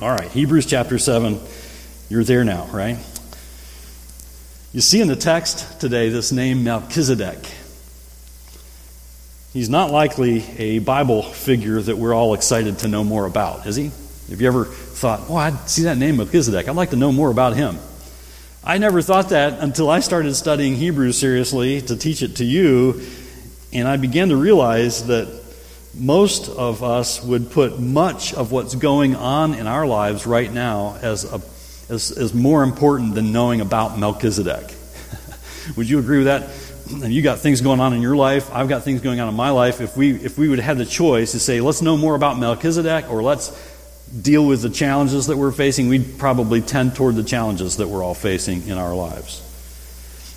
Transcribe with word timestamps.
All 0.00 0.10
right, 0.10 0.30
Hebrews 0.30 0.64
chapter 0.64 0.98
7. 0.98 1.38
You're 2.08 2.24
there 2.24 2.42
now, 2.42 2.64
right? 2.72 2.96
You 4.72 4.80
see 4.80 5.02
in 5.02 5.08
the 5.08 5.16
text 5.16 5.78
today 5.78 6.08
this 6.08 6.32
name 6.32 6.64
Melchizedek. 6.64 7.36
He's 9.52 9.68
not 9.68 9.90
likely 9.90 10.42
a 10.56 10.78
Bible 10.78 11.22
figure 11.22 11.82
that 11.82 11.98
we're 11.98 12.14
all 12.14 12.32
excited 12.32 12.78
to 12.78 12.88
know 12.88 13.04
more 13.04 13.26
about, 13.26 13.66
is 13.66 13.76
he? 13.76 13.90
Have 14.30 14.40
you 14.40 14.46
ever 14.46 14.64
thought, 14.64 15.20
oh, 15.28 15.36
I 15.36 15.50
see 15.66 15.82
that 15.82 15.98
name 15.98 16.16
Melchizedek. 16.16 16.66
I'd 16.66 16.76
like 16.76 16.90
to 16.90 16.96
know 16.96 17.12
more 17.12 17.30
about 17.30 17.54
him. 17.54 17.76
I 18.64 18.78
never 18.78 19.02
thought 19.02 19.28
that 19.28 19.60
until 19.60 19.90
I 19.90 20.00
started 20.00 20.34
studying 20.34 20.76
Hebrew 20.76 21.12
seriously 21.12 21.82
to 21.82 21.94
teach 21.94 22.22
it 22.22 22.36
to 22.36 22.44
you, 22.46 23.02
and 23.70 23.86
I 23.86 23.98
began 23.98 24.30
to 24.30 24.36
realize 24.36 25.08
that 25.08 25.39
most 25.94 26.48
of 26.48 26.82
us 26.82 27.22
would 27.22 27.50
put 27.50 27.80
much 27.80 28.32
of 28.34 28.52
what's 28.52 28.74
going 28.74 29.16
on 29.16 29.54
in 29.54 29.66
our 29.66 29.86
lives 29.86 30.26
right 30.26 30.52
now 30.52 30.96
as, 31.02 31.24
a, 31.24 31.40
as, 31.92 32.12
as 32.12 32.32
more 32.32 32.62
important 32.62 33.14
than 33.14 33.32
knowing 33.32 33.60
about 33.60 33.98
Melchizedek. 33.98 34.74
would 35.76 35.88
you 35.88 35.98
agree 35.98 36.18
with 36.18 36.26
that? 36.26 36.48
And 37.02 37.12
you 37.12 37.22
got 37.22 37.38
things 37.38 37.60
going 37.60 37.80
on 37.80 37.92
in 37.92 38.02
your 38.02 38.16
life, 38.16 38.52
I've 38.52 38.68
got 38.68 38.82
things 38.82 39.00
going 39.00 39.20
on 39.20 39.28
in 39.28 39.34
my 39.34 39.50
life. 39.50 39.80
If 39.80 39.96
we, 39.96 40.12
if 40.12 40.38
we 40.38 40.48
would 40.48 40.58
have 40.58 40.78
had 40.78 40.78
the 40.78 40.90
choice 40.90 41.32
to 41.32 41.40
say, 41.40 41.60
let's 41.60 41.82
know 41.82 41.96
more 41.96 42.14
about 42.14 42.38
Melchizedek 42.38 43.10
or 43.10 43.22
let's 43.22 43.50
deal 44.10 44.44
with 44.44 44.62
the 44.62 44.70
challenges 44.70 45.26
that 45.26 45.36
we're 45.36 45.52
facing, 45.52 45.88
we'd 45.88 46.18
probably 46.18 46.60
tend 46.60 46.96
toward 46.96 47.14
the 47.14 47.22
challenges 47.22 47.76
that 47.76 47.88
we're 47.88 48.02
all 48.02 48.14
facing 48.14 48.66
in 48.66 48.76
our 48.76 48.94
lives. 48.94 49.46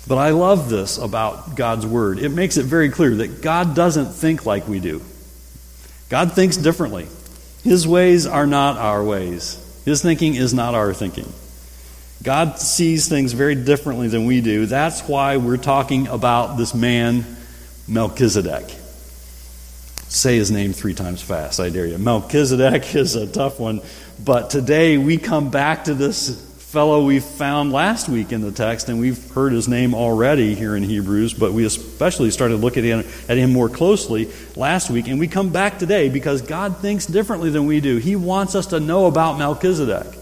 But 0.06 0.18
I 0.18 0.30
love 0.30 0.68
this 0.68 0.98
about 0.98 1.56
God's 1.56 1.86
Word. 1.86 2.18
It 2.18 2.28
makes 2.28 2.56
it 2.56 2.64
very 2.64 2.90
clear 2.90 3.16
that 3.16 3.40
God 3.42 3.74
doesn't 3.74 4.12
think 4.12 4.46
like 4.46 4.68
we 4.68 4.78
do. 4.78 5.00
God 6.14 6.30
thinks 6.30 6.56
differently. 6.56 7.08
His 7.64 7.88
ways 7.88 8.24
are 8.24 8.46
not 8.46 8.76
our 8.76 9.02
ways, 9.02 9.58
His 9.84 10.00
thinking 10.00 10.36
is 10.36 10.54
not 10.54 10.76
our 10.76 10.94
thinking. 10.94 11.26
God 12.22 12.60
sees 12.60 13.08
things 13.08 13.32
very 13.32 13.56
differently 13.56 14.06
than 14.06 14.24
we 14.24 14.40
do. 14.40 14.66
That's 14.66 15.00
why 15.08 15.38
we're 15.38 15.56
talking 15.56 16.06
about 16.06 16.56
this 16.56 16.72
man, 16.72 17.26
Melchizedek. 17.88 18.62
Say 20.06 20.36
his 20.36 20.52
name 20.52 20.72
three 20.72 20.94
times 20.94 21.20
fast, 21.20 21.58
I 21.58 21.68
dare 21.68 21.86
you. 21.86 21.98
Melchizedek 21.98 22.94
is 22.94 23.16
a 23.16 23.26
tough 23.26 23.58
one, 23.58 23.80
but 24.24 24.50
today 24.50 24.98
we 24.98 25.16
come 25.16 25.50
back 25.50 25.86
to 25.86 25.94
this 25.94 26.28
fellow 26.74 27.04
we 27.04 27.20
found 27.20 27.70
last 27.70 28.08
week 28.08 28.32
in 28.32 28.40
the 28.40 28.50
text, 28.50 28.88
and 28.88 28.98
we've 28.98 29.30
heard 29.30 29.52
his 29.52 29.68
name 29.68 29.94
already 29.94 30.56
here 30.56 30.74
in 30.74 30.82
Hebrews, 30.82 31.32
but 31.32 31.52
we 31.52 31.64
especially 31.64 32.32
started 32.32 32.56
looking 32.56 32.84
at 32.90 33.04
him, 33.04 33.12
at 33.28 33.38
him 33.38 33.52
more 33.52 33.68
closely 33.68 34.28
last 34.56 34.90
week, 34.90 35.06
and 35.06 35.20
we 35.20 35.28
come 35.28 35.50
back 35.50 35.78
today 35.78 36.08
because 36.08 36.42
God 36.42 36.78
thinks 36.78 37.06
differently 37.06 37.48
than 37.50 37.66
we 37.66 37.80
do. 37.80 37.98
He 37.98 38.16
wants 38.16 38.56
us 38.56 38.66
to 38.66 38.80
know 38.80 39.06
about 39.06 39.38
Melchizedek. 39.38 40.18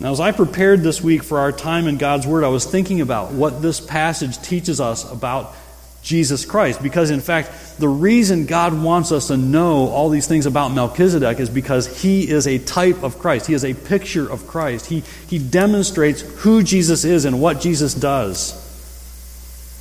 Now, 0.00 0.10
as 0.10 0.20
I 0.20 0.32
prepared 0.32 0.80
this 0.80 1.02
week 1.02 1.22
for 1.22 1.38
our 1.38 1.52
time 1.52 1.86
in 1.86 1.98
God's 1.98 2.26
Word, 2.26 2.42
I 2.42 2.48
was 2.48 2.64
thinking 2.64 3.02
about 3.02 3.30
what 3.30 3.60
this 3.60 3.78
passage 3.78 4.40
teaches 4.40 4.80
us 4.80 5.04
about 5.12 5.54
Jesus 6.02 6.44
Christ. 6.44 6.82
Because, 6.82 7.10
in 7.10 7.20
fact, 7.20 7.78
the 7.78 7.88
reason 7.88 8.46
God 8.46 8.80
wants 8.80 9.12
us 9.12 9.28
to 9.28 9.36
know 9.36 9.88
all 9.88 10.08
these 10.08 10.26
things 10.26 10.46
about 10.46 10.68
Melchizedek 10.72 11.40
is 11.40 11.50
because 11.50 12.02
he 12.02 12.28
is 12.28 12.46
a 12.46 12.58
type 12.58 13.02
of 13.02 13.18
Christ. 13.18 13.46
He 13.46 13.54
is 13.54 13.64
a 13.64 13.74
picture 13.74 14.30
of 14.30 14.46
Christ. 14.46 14.86
He, 14.86 15.02
he 15.28 15.38
demonstrates 15.38 16.20
who 16.20 16.62
Jesus 16.62 17.04
is 17.04 17.24
and 17.24 17.40
what 17.40 17.60
Jesus 17.60 17.94
does, 17.94 18.52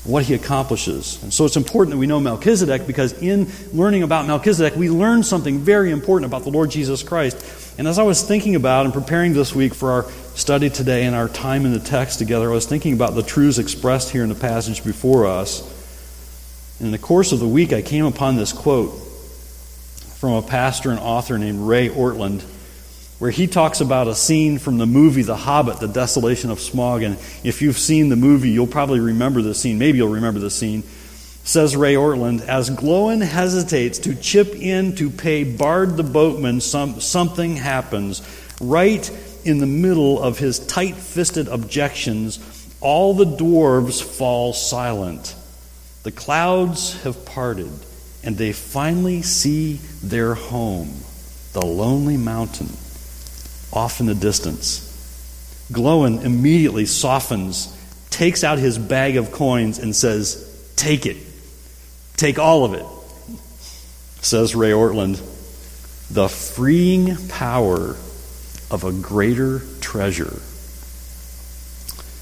what 0.04 0.24
he 0.24 0.34
accomplishes. 0.34 1.22
And 1.24 1.34
so 1.34 1.46
it's 1.46 1.58
important 1.58 1.92
that 1.92 2.00
we 2.00 2.08
know 2.08 2.20
Melchizedek 2.20 2.86
because 2.86 3.14
in 3.22 3.50
learning 3.74 4.04
about 4.04 4.28
Melchizedek, 4.28 4.78
we 4.78 4.90
learn 4.90 5.24
something 5.24 5.60
very 5.60 5.92
important 5.92 6.30
about 6.30 6.44
the 6.44 6.52
Lord 6.52 6.70
Jesus 6.70 7.02
Christ. 7.02 7.78
And 7.78 7.88
as 7.88 7.98
I 7.98 8.04
was 8.04 8.22
thinking 8.22 8.56
about 8.56 8.86
and 8.86 8.94
preparing 8.94 9.34
this 9.34 9.56
week 9.56 9.74
for 9.74 9.92
our 9.92 10.12
study 10.36 10.70
today 10.70 11.06
and 11.06 11.16
our 11.16 11.30
time 11.30 11.66
in 11.66 11.72
the 11.72 11.80
text 11.80 12.20
together, 12.20 12.50
I 12.50 12.54
was 12.54 12.66
thinking 12.66 12.94
about 12.94 13.16
the 13.16 13.24
truths 13.24 13.58
expressed 13.58 14.10
here 14.10 14.24
in 14.24 14.30
the 14.30 14.36
passage 14.36 14.84
before 14.84 15.26
us. 15.26 15.79
In 16.80 16.92
the 16.92 16.98
course 16.98 17.34
of 17.34 17.40
the 17.40 17.48
week, 17.48 17.74
I 17.74 17.82
came 17.82 18.06
upon 18.06 18.38
this 18.38 18.54
quote 18.54 18.92
from 20.20 20.34
a 20.34 20.42
pastor 20.42 20.92
and 20.92 21.00
author 21.00 21.38
named 21.38 21.68
Ray 21.68 21.90
Ortlund, 21.90 22.42
where 23.20 23.32
he 23.32 23.48
talks 23.48 23.82
about 23.82 24.08
a 24.08 24.16
scene 24.16 24.60
from 24.60 24.78
the 24.78 24.86
movie 24.86 25.24
The 25.24 25.36
Hobbit, 25.36 25.82
The 25.82 25.90
Desolation 25.90 26.52
of 26.52 26.60
Smaug. 26.60 27.06
And 27.06 27.16
if 27.44 27.62
you've 27.62 27.78
seen 27.78 28.08
the 28.08 28.16
movie, 28.16 28.52
you'll 28.52 28.66
probably 28.66 29.02
remember 29.02 29.42
this 29.42 29.60
scene. 29.60 29.78
Maybe 29.78 29.98
you'll 29.98 30.08
remember 30.08 30.40
the 30.40 30.50
scene. 30.50 30.84
Says 31.44 31.76
Ray 31.76 31.96
Ortlund, 31.96 32.48
as 32.48 32.70
Glóin 32.70 33.22
hesitates 33.22 34.00
to 34.00 34.16
chip 34.16 34.56
in 34.56 34.96
to 34.96 35.10
pay 35.10 35.44
Bard 35.44 35.98
the 35.98 36.04
boatman, 36.04 36.62
some, 36.62 37.02
something 37.02 37.58
happens. 37.58 38.22
Right 38.62 39.10
in 39.44 39.58
the 39.58 39.66
middle 39.66 40.22
of 40.22 40.38
his 40.38 40.60
tight 40.60 40.96
fisted 40.96 41.50
objections, 41.50 42.40
all 42.80 43.14
the 43.16 43.26
dwarves 43.26 44.02
fall 44.02 44.54
silent. 44.54 45.36
The 46.04 46.12
clouds 46.12 47.02
have 47.04 47.26
parted, 47.26 47.72
and 48.24 48.38
they 48.38 48.54
finally 48.54 49.22
see 49.22 49.80
their 50.02 50.34
home, 50.34 50.94
the 51.54 51.66
lonely 51.66 52.18
mountain, 52.18 52.70
off 53.74 54.00
in 54.00 54.06
the 54.06 54.16
distance. 54.16 54.86
Glóin 55.72 56.24
immediately 56.24 56.86
softens, 56.86 57.76
takes 58.10 58.44
out 58.44 58.60
his 58.60 58.78
bag 58.78 59.18
of 59.18 59.32
coins, 59.32 59.78
and 59.78 59.96
says, 59.96 60.46
Take 60.76 61.06
it. 61.06 61.18
Take 62.16 62.40
all 62.40 62.66
of 62.66 62.74
it. 62.74 62.86
Says 64.22 64.56
Ray 64.56 64.72
Ortlund, 64.72 65.18
the 66.10 66.28
freeing 66.28 67.16
power 67.28 67.96
of 68.72 68.84
a 68.84 68.92
greater 68.92 69.62
treasure. 69.82 70.42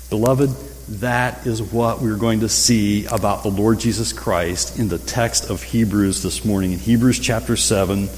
Beloved, 0.09 0.55
that 0.89 1.45
is 1.45 1.61
what 1.61 2.01
we're 2.01 2.17
going 2.17 2.39
to 2.41 2.49
see 2.49 3.05
about 3.05 3.43
the 3.43 3.49
Lord 3.49 3.79
Jesus 3.79 4.13
Christ 4.13 4.79
in 4.79 4.87
the 4.87 4.97
text 4.97 5.49
of 5.49 5.61
Hebrews 5.61 6.23
this 6.23 6.45
morning. 6.45 6.71
In 6.71 6.79
Hebrews 6.79 7.19
chapter 7.19 7.57
7, 7.57 8.09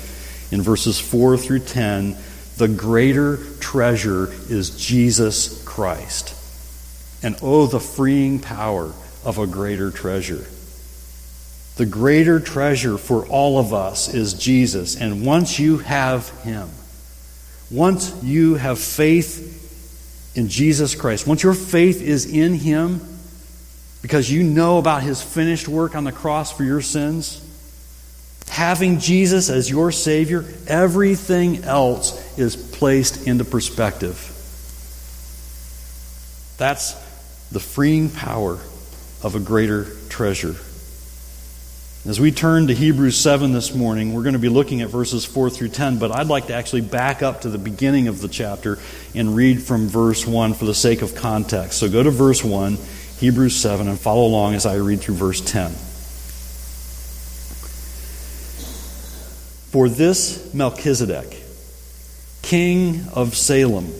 in 0.51 0.61
verses 0.61 0.99
4 0.99 1.37
through 1.37 1.59
10, 1.61 2.15
the 2.57 2.67
greater 2.67 3.37
treasure 3.59 4.31
is 4.49 4.69
Jesus 4.77 5.63
Christ. 5.63 6.35
And 7.23 7.37
oh, 7.41 7.65
the 7.65 7.79
freeing 7.79 8.39
power 8.39 8.93
of 9.25 9.39
a 9.39 9.47
greater 9.47 9.89
treasure. 9.89 10.45
The 11.77 11.85
greater 11.87 12.39
treasure 12.39 12.97
for 12.97 13.25
all 13.27 13.57
of 13.57 13.73
us 13.73 14.13
is 14.13 14.33
Jesus. 14.33 14.95
And 14.95 15.25
once 15.25 15.57
you 15.57 15.79
have 15.79 16.29
Him, 16.41 16.69
once 17.71 18.13
you 18.23 18.55
have 18.55 18.77
faith 18.77 19.68
in 20.35 20.47
Jesus 20.47 20.95
Christ, 20.95 21.27
once 21.27 21.43
your 21.43 21.53
faith 21.53 22.01
is 22.01 22.25
in 22.25 22.53
Him, 22.53 23.01
because 24.01 24.31
you 24.31 24.43
know 24.43 24.77
about 24.77 25.03
His 25.03 25.21
finished 25.21 25.67
work 25.67 25.95
on 25.95 26.03
the 26.03 26.11
cross 26.11 26.51
for 26.51 26.63
your 26.63 26.81
sins, 26.81 27.45
having 28.49 28.99
Jesus 28.99 29.49
as 29.49 29.69
your 29.69 29.91
Savior, 29.91 30.45
everything 30.67 31.63
else 31.63 32.37
is 32.37 32.55
placed 32.55 33.27
into 33.27 33.45
perspective. 33.45 34.35
That's 36.57 36.93
the 37.51 37.59
freeing 37.59 38.09
power 38.09 38.59
of 39.23 39.35
a 39.35 39.39
greater 39.39 39.87
treasure. 40.09 40.55
As 42.09 42.19
we 42.19 42.31
turn 42.31 42.65
to 42.65 42.73
Hebrews 42.73 43.19
7 43.19 43.51
this 43.51 43.75
morning, 43.75 44.15
we're 44.15 44.23
going 44.23 44.33
to 44.33 44.39
be 44.39 44.49
looking 44.49 44.81
at 44.81 44.89
verses 44.89 45.25
4 45.25 45.51
through 45.51 45.67
10, 45.67 45.99
but 45.99 46.11
I'd 46.11 46.25
like 46.25 46.47
to 46.47 46.55
actually 46.55 46.81
back 46.81 47.21
up 47.21 47.41
to 47.41 47.49
the 47.49 47.59
beginning 47.59 48.07
of 48.07 48.19
the 48.19 48.27
chapter 48.27 48.79
and 49.13 49.35
read 49.35 49.61
from 49.61 49.87
verse 49.87 50.25
1 50.25 50.55
for 50.55 50.65
the 50.65 50.73
sake 50.73 51.03
of 51.03 51.13
context. 51.13 51.77
So 51.77 51.87
go 51.87 52.01
to 52.01 52.09
verse 52.09 52.43
1, 52.43 52.79
Hebrews 53.19 53.55
7, 53.55 53.87
and 53.87 53.99
follow 53.99 54.25
along 54.25 54.55
as 54.55 54.65
I 54.65 54.77
read 54.77 55.01
through 55.01 55.17
verse 55.17 55.39
10. 55.39 55.69
For 59.69 59.87
this 59.87 60.51
Melchizedek, 60.51 61.43
king 62.41 63.05
of 63.13 63.37
Salem, 63.37 63.93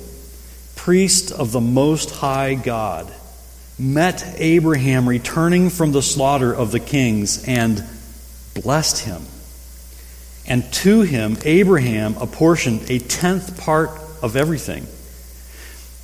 priest 0.76 1.32
of 1.32 1.52
the 1.52 1.62
Most 1.62 2.10
High 2.10 2.56
God, 2.56 3.14
met 3.78 4.34
Abraham 4.38 5.08
returning 5.08 5.70
from 5.70 5.92
the 5.92 6.02
slaughter 6.02 6.52
of 6.52 6.72
the 6.72 6.80
kings 6.80 7.48
and 7.48 7.88
blessed 8.62 9.00
him. 9.00 9.24
And 10.48 10.72
to 10.74 11.02
him, 11.02 11.38
Abraham 11.44 12.16
apportioned 12.18 12.90
a 12.90 13.00
tenth 13.00 13.60
part 13.60 13.92
of 14.22 14.36
everything. 14.36 14.88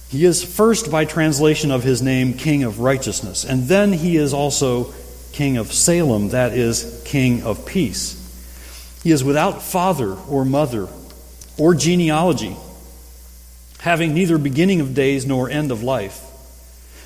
He 0.09 0.23
is 0.23 0.43
first, 0.43 0.91
by 0.91 1.05
translation 1.05 1.71
of 1.71 1.83
his 1.83 2.01
name, 2.01 2.33
King 2.33 2.63
of 2.63 2.79
Righteousness, 2.79 3.43
and 3.43 3.67
then 3.67 3.91
he 3.91 4.17
is 4.17 4.33
also 4.33 4.93
King 5.33 5.57
of 5.57 5.73
Salem, 5.73 6.29
that 6.29 6.53
is, 6.53 7.01
King 7.05 7.43
of 7.43 7.65
Peace. 7.65 8.21
He 9.03 9.11
is 9.11 9.23
without 9.23 9.61
father 9.61 10.13
or 10.13 10.45
mother 10.45 10.87
or 11.57 11.73
genealogy, 11.73 12.55
having 13.79 14.13
neither 14.13 14.37
beginning 14.37 14.79
of 14.81 14.93
days 14.93 15.25
nor 15.25 15.49
end 15.49 15.71
of 15.71 15.83
life 15.83 16.21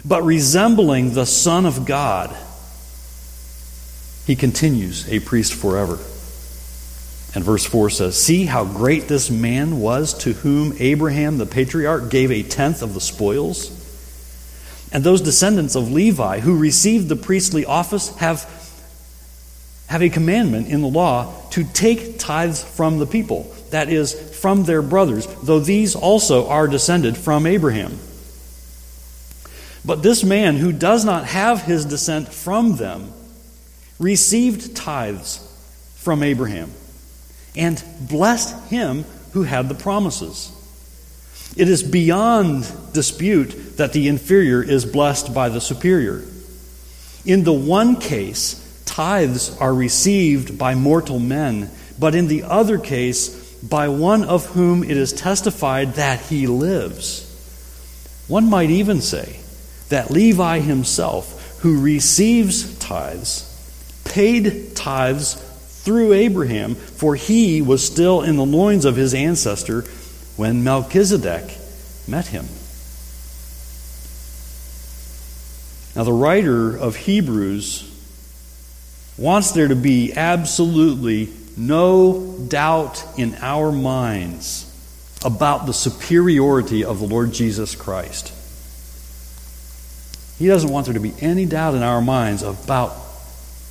but 0.05 0.23
resembling 0.23 1.13
the 1.13 1.25
Son 1.25 1.65
of 1.65 1.85
God, 1.85 2.35
he 4.29 4.35
continues 4.35 5.11
a 5.11 5.19
priest 5.19 5.55
forever. 5.55 5.93
And 7.33 7.43
verse 7.43 7.65
4 7.65 7.89
says, 7.89 8.15
See 8.15 8.45
how 8.45 8.63
great 8.63 9.07
this 9.07 9.31
man 9.31 9.79
was 9.79 10.13
to 10.19 10.33
whom 10.33 10.75
Abraham 10.77 11.39
the 11.39 11.47
patriarch 11.47 12.11
gave 12.11 12.29
a 12.31 12.43
tenth 12.43 12.83
of 12.83 12.93
the 12.93 13.01
spoils? 13.01 13.71
And 14.91 15.03
those 15.03 15.21
descendants 15.21 15.73
of 15.73 15.91
Levi 15.91 16.41
who 16.41 16.59
received 16.59 17.09
the 17.09 17.15
priestly 17.15 17.65
office 17.65 18.15
have, 18.17 18.43
have 19.87 20.03
a 20.03 20.09
commandment 20.09 20.67
in 20.67 20.81
the 20.81 20.87
law 20.87 21.33
to 21.49 21.63
take 21.63 22.19
tithes 22.19 22.63
from 22.63 22.99
the 22.99 23.07
people, 23.07 23.51
that 23.71 23.89
is, 23.89 24.13
from 24.39 24.63
their 24.63 24.83
brothers, 24.83 25.25
though 25.41 25.59
these 25.59 25.95
also 25.95 26.47
are 26.49 26.67
descended 26.67 27.17
from 27.17 27.47
Abraham. 27.47 27.97
But 29.83 30.03
this 30.03 30.23
man 30.23 30.57
who 30.57 30.71
does 30.71 31.03
not 31.03 31.25
have 31.25 31.63
his 31.63 31.83
descent 31.83 32.31
from 32.31 32.75
them 32.75 33.13
received 33.99 34.75
tithes 34.75 35.45
from 35.95 36.23
Abraham 36.23 36.71
and 37.55 37.83
blessed 37.99 38.69
him 38.69 39.03
who 39.33 39.43
had 39.43 39.69
the 39.69 39.75
promises. 39.75 40.51
It 41.55 41.67
is 41.67 41.83
beyond 41.83 42.71
dispute 42.93 43.77
that 43.77 43.93
the 43.93 44.07
inferior 44.07 44.63
is 44.63 44.85
blessed 44.85 45.33
by 45.33 45.49
the 45.49 45.61
superior. 45.61 46.23
In 47.25 47.43
the 47.43 47.53
one 47.53 47.97
case, 47.97 48.83
tithes 48.85 49.57
are 49.57 49.73
received 49.73 50.57
by 50.57 50.75
mortal 50.75 51.19
men, 51.19 51.69
but 51.97 52.15
in 52.15 52.27
the 52.27 52.43
other 52.43 52.77
case, 52.77 53.37
by 53.61 53.89
one 53.89 54.23
of 54.23 54.45
whom 54.47 54.83
it 54.83 54.95
is 54.95 55.11
testified 55.11 55.95
that 55.95 56.21
he 56.21 56.47
lives. 56.47 57.25
One 58.27 58.49
might 58.49 58.69
even 58.69 59.01
say 59.01 59.39
that 59.89 60.11
Levi 60.11 60.59
himself, 60.59 61.59
who 61.59 61.81
receives 61.81 62.77
tithes, 62.77 63.48
paid 64.09 64.75
tithes 64.75 65.35
through 65.35 66.13
Abraham, 66.13 66.75
for 66.75 67.15
he 67.15 67.61
was 67.61 67.85
still 67.85 68.21
in 68.21 68.35
the 68.35 68.45
loins 68.45 68.85
of 68.85 68.95
his 68.95 69.13
ancestor 69.13 69.81
when 70.35 70.63
Melchizedek 70.63 71.57
met 72.07 72.27
him. 72.27 72.45
Now, 75.95 76.03
the 76.03 76.13
writer 76.13 76.77
of 76.77 76.95
Hebrews 76.95 77.85
wants 79.17 79.51
there 79.51 79.67
to 79.67 79.75
be 79.75 80.13
absolutely 80.13 81.33
no 81.57 82.37
doubt 82.47 83.03
in 83.17 83.35
our 83.41 83.71
minds 83.71 84.65
about 85.25 85.65
the 85.65 85.73
superiority 85.73 86.85
of 86.85 86.99
the 86.99 87.05
Lord 87.05 87.33
Jesus 87.33 87.75
Christ. 87.75 88.33
He 90.37 90.47
doesn't 90.47 90.69
want 90.69 90.85
there 90.85 90.93
to 90.93 91.01
be 91.01 91.13
any 91.19 91.45
doubt 91.45 91.75
in 91.75 91.83
our 91.83 92.01
minds 92.01 92.43
about 92.43 93.08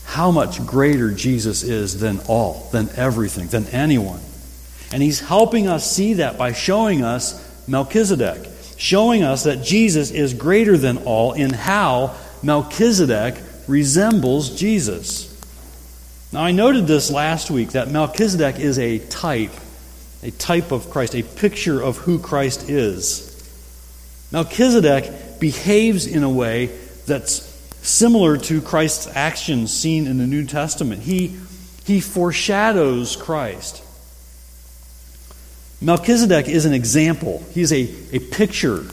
how 0.09 0.31
much 0.31 0.65
greater 0.65 1.11
Jesus 1.11 1.63
is 1.63 2.01
than 2.01 2.19
all, 2.29 2.67
than 2.73 2.89
everything, 2.97 3.47
than 3.49 3.67
anyone. 3.67 4.21
And 4.91 5.03
he's 5.03 5.21
helping 5.21 5.69
us 5.69 5.89
see 5.89 6.15
that 6.15 6.39
by 6.39 6.55
showing 6.55 7.05
us 7.05 7.47
Melchizedek, 7.69 8.49
showing 8.79 9.23
us 9.23 9.45
that 9.45 9.63
Jesus 9.63 10.11
is 10.11 10.33
greater 10.33 10.79
than 10.79 10.97
all 11.05 11.35
in 11.35 11.53
how 11.53 12.17
Melchizedek 12.43 13.37
resembles 13.69 14.59
Jesus. 14.59 15.27
Now, 16.33 16.43
I 16.43 16.53
noted 16.53 16.87
this 16.87 17.11
last 17.11 17.51
week 17.51 17.73
that 17.73 17.91
Melchizedek 17.91 18.59
is 18.59 18.79
a 18.79 18.99
type, 18.99 19.53
a 20.23 20.31
type 20.31 20.73
of 20.73 20.89
Christ, 20.89 21.15
a 21.17 21.23
picture 21.23 21.83
of 21.83 21.99
who 21.99 22.19
Christ 22.19 22.71
is. 22.71 23.27
Melchizedek 24.33 25.39
behaves 25.39 26.07
in 26.07 26.23
a 26.23 26.31
way 26.31 26.71
that's 27.05 27.48
similar 27.89 28.37
to 28.37 28.61
Christ's 28.61 29.09
actions 29.17 29.73
seen 29.73 30.07
in 30.07 30.19
the 30.19 30.27
New 30.27 30.45
Testament. 30.45 31.03
He, 31.03 31.37
he 31.85 32.01
foreshadows 32.01 33.17
Christ. 33.17 33.83
Melchizedek 35.81 36.49
is 36.49 36.65
an 36.65 36.75
example, 36.75 37.43
he's 37.53 37.73
a, 37.73 37.89
a 38.13 38.19
picture 38.19 38.85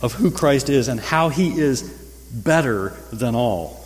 of 0.00 0.12
who 0.14 0.30
Christ 0.30 0.68
is 0.68 0.88
and 0.88 1.00
how 1.00 1.28
he 1.28 1.58
is 1.58 1.82
better 2.30 2.90
than 3.12 3.34
all. 3.34 3.84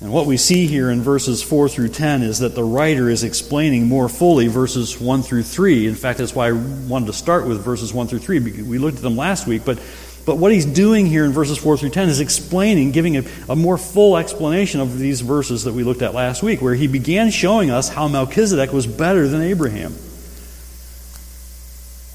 And 0.00 0.12
what 0.12 0.26
we 0.26 0.38
see 0.38 0.66
here 0.66 0.90
in 0.90 1.02
verses 1.02 1.42
4 1.42 1.68
through 1.68 1.90
10 1.90 2.22
is 2.22 2.38
that 2.38 2.54
the 2.54 2.64
writer 2.64 3.10
is 3.10 3.22
explaining 3.22 3.86
more 3.86 4.08
fully 4.08 4.48
verses 4.48 4.98
1 4.98 5.22
through 5.22 5.42
3. 5.42 5.86
In 5.86 5.94
fact, 5.94 6.18
that's 6.18 6.34
why 6.34 6.48
I 6.48 6.52
wanted 6.52 7.06
to 7.06 7.12
start 7.12 7.46
with 7.46 7.62
verses 7.62 7.92
1 7.92 8.08
through 8.08 8.20
3. 8.20 8.62
We 8.62 8.78
looked 8.78 8.96
at 8.96 9.02
them 9.02 9.16
last 9.16 9.46
week, 9.46 9.62
but, 9.64 9.78
but 10.24 10.36
what 10.36 10.52
he's 10.52 10.66
doing 10.66 11.06
here 11.06 11.24
in 11.24 11.32
verses 11.32 11.58
4 11.58 11.78
through 11.78 11.90
10 11.90 12.08
is 12.08 12.20
explaining, 12.20 12.92
giving 12.92 13.16
a, 13.16 13.24
a 13.48 13.56
more 13.56 13.78
full 13.78 14.16
explanation 14.16 14.80
of 14.80 14.98
these 14.98 15.20
verses 15.20 15.64
that 15.64 15.72
we 15.72 15.82
looked 15.82 16.02
at 16.02 16.14
last 16.14 16.42
week, 16.42 16.60
where 16.60 16.74
he 16.74 16.86
began 16.86 17.30
showing 17.30 17.70
us 17.70 17.88
how 17.88 18.08
Melchizedek 18.08 18.72
was 18.72 18.86
better 18.86 19.26
than 19.28 19.42
Abraham. 19.42 19.94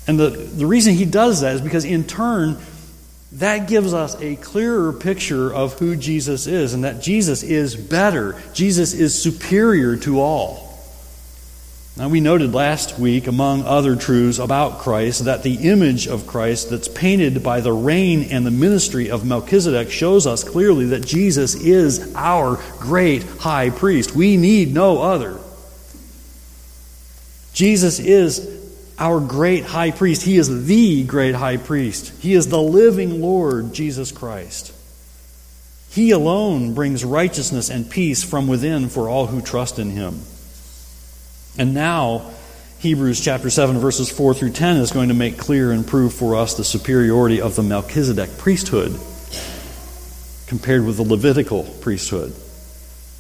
And 0.08 0.20
the, 0.20 0.30
the 0.30 0.66
reason 0.66 0.94
he 0.94 1.06
does 1.06 1.42
that 1.42 1.56
is 1.56 1.62
because, 1.62 1.84
in 1.84 2.04
turn, 2.04 2.58
that 3.34 3.68
gives 3.68 3.94
us 3.94 4.16
a 4.22 4.36
clearer 4.38 4.94
picture 4.94 5.54
of 5.54 5.78
who 5.80 5.96
Jesus 5.96 6.48
is 6.48 6.74
and 6.74 6.84
that 6.84 7.02
Jesus 7.02 7.44
is 7.44 7.76
better. 7.76 8.42
Jesus 8.54 8.94
is 8.94 9.20
superior 9.22 9.98
to 9.98 10.22
all. 10.22 10.65
Now, 11.98 12.10
we 12.10 12.20
noted 12.20 12.54
last 12.54 13.00
week, 13.00 13.26
among 13.26 13.64
other 13.64 13.96
truths 13.96 14.38
about 14.38 14.80
Christ, 14.80 15.26
that 15.26 15.44
the 15.44 15.70
image 15.70 16.08
of 16.08 16.28
Christ 16.28 16.70
that's 16.70 16.90
painted 16.90 17.42
by 17.42 17.62
the 17.62 17.72
reign 17.72 18.24
and 18.32 18.46
the 18.46 18.52
ministry 18.52 19.10
of 19.10 19.26
Melchizedek 19.26 19.90
shows 19.90 20.28
us 20.28 20.44
clearly 20.44 20.88
that 20.88 21.06
Jesus 21.06 21.56
is 21.56 22.14
our 22.14 22.62
great 22.80 23.24
high 23.24 23.70
priest. 23.70 24.14
We 24.14 24.36
need 24.36 24.74
no 24.74 25.02
other. 25.02 25.40
Jesus 27.54 28.00
is 28.00 28.46
our 29.00 29.22
great 29.22 29.64
high 29.64 29.92
priest. 29.92 30.24
He 30.24 30.36
is 30.36 30.66
the 30.66 31.06
great 31.06 31.36
high 31.36 31.56
priest. 31.56 32.22
He 32.22 32.34
is 32.34 32.50
the 32.50 32.62
living 32.62 33.22
Lord, 33.22 33.74
Jesus 33.74 34.12
Christ. 34.12 34.74
He 35.92 36.12
alone 36.12 36.74
brings 36.74 37.06
righteousness 37.06 37.70
and 37.70 37.90
peace 37.90 38.22
from 38.22 38.50
within 38.50 38.90
for 38.90 39.08
all 39.08 39.28
who 39.28 39.40
trust 39.42 39.80
in 39.80 39.92
him. 39.92 40.20
And 41.58 41.74
now, 41.74 42.32
Hebrews 42.80 43.22
chapter 43.22 43.50
7, 43.50 43.80
verses 43.80 44.12
4 44.12 44.34
through 44.34 44.52
10 44.52 44.78
is 44.78 44.92
going 44.92 45.08
to 45.08 45.16
make 45.16 45.38
clear 45.38 45.72
and 45.72 45.88
prove 45.88 46.14
for 46.14 46.36
us 46.36 46.56
the 46.56 46.64
superiority 46.64 47.42
of 47.42 47.56
the 47.56 47.64
Melchizedek 47.64 48.38
priesthood 48.38 49.00
compared 50.48 50.86
with 50.86 50.98
the 50.98 51.04
Levitical 51.04 51.64
priesthood. 51.82 52.34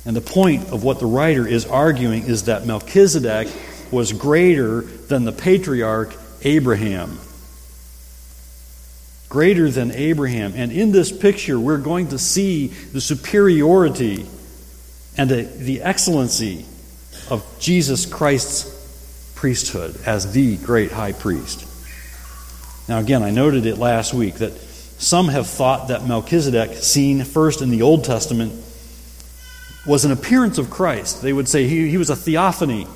And 0.05 0.15
the 0.15 0.21
point 0.21 0.69
of 0.71 0.83
what 0.83 0.99
the 0.99 1.05
writer 1.05 1.47
is 1.47 1.65
arguing 1.65 2.23
is 2.23 2.43
that 2.43 2.67
Melchizedek 2.67 3.47
was 3.89 4.11
greater 4.11 4.81
than 4.81 5.25
the 5.25 5.31
patriarch 5.31 6.15
Abraham. 6.43 7.17
Greater 9.29 9.69
than 9.69 9.91
Abraham. 9.91 10.53
And 10.55 10.71
in 10.71 10.91
this 10.91 11.11
picture, 11.11 11.59
we're 11.59 11.77
going 11.77 12.09
to 12.09 12.19
see 12.19 12.67
the 12.67 13.01
superiority 13.01 14.27
and 15.17 15.29
the, 15.29 15.43
the 15.43 15.81
excellency 15.81 16.65
of 17.29 17.45
Jesus 17.59 18.05
Christ's 18.05 19.33
priesthood 19.35 19.95
as 20.05 20.31
the 20.31 20.57
great 20.57 20.91
high 20.91 21.13
priest. 21.13 21.67
Now, 22.87 22.99
again, 22.99 23.23
I 23.23 23.31
noted 23.31 23.65
it 23.65 23.77
last 23.77 24.13
week 24.13 24.35
that 24.35 24.53
some 24.53 25.27
have 25.27 25.47
thought 25.47 25.89
that 25.89 26.05
Melchizedek, 26.05 26.77
seen 26.77 27.23
first 27.23 27.61
in 27.61 27.69
the 27.69 27.81
Old 27.81 28.03
Testament, 28.03 28.53
was 29.85 30.05
an 30.05 30.11
appearance 30.11 30.57
of 30.57 30.69
Christ. 30.69 31.21
They 31.21 31.33
would 31.33 31.47
say 31.47 31.67
he, 31.67 31.89
he 31.89 31.97
was 31.97 32.09
a 32.09 32.15
theophany 32.15 32.87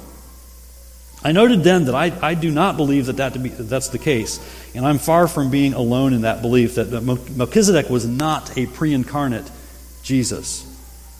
I 1.21 1.33
noted 1.33 1.63
then 1.63 1.85
that 1.85 1.95
I, 1.95 2.17
I 2.21 2.33
do 2.33 2.49
not 2.49 2.77
believe 2.77 3.07
that, 3.07 3.17
that 3.17 3.41
be, 3.41 3.49
that's 3.49 3.89
the 3.89 3.99
case, 3.99 4.39
and 4.73 4.85
I'm 4.85 4.99
far 4.99 5.27
from 5.27 5.51
being 5.51 5.73
alone 5.73 6.13
in 6.13 6.21
that 6.21 6.41
belief 6.41 6.75
that, 6.75 6.89
Melchizedek 6.91 7.89
was 7.89 8.07
not 8.07 8.57
a 8.57 8.67
pre 8.67 8.93
incarnate 8.93 9.49
Jesus, 10.01 10.65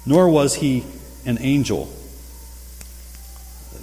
nor 0.05 0.29
was 0.29 0.55
he 0.55 0.85
an 1.25 1.37
angel. 1.41 1.93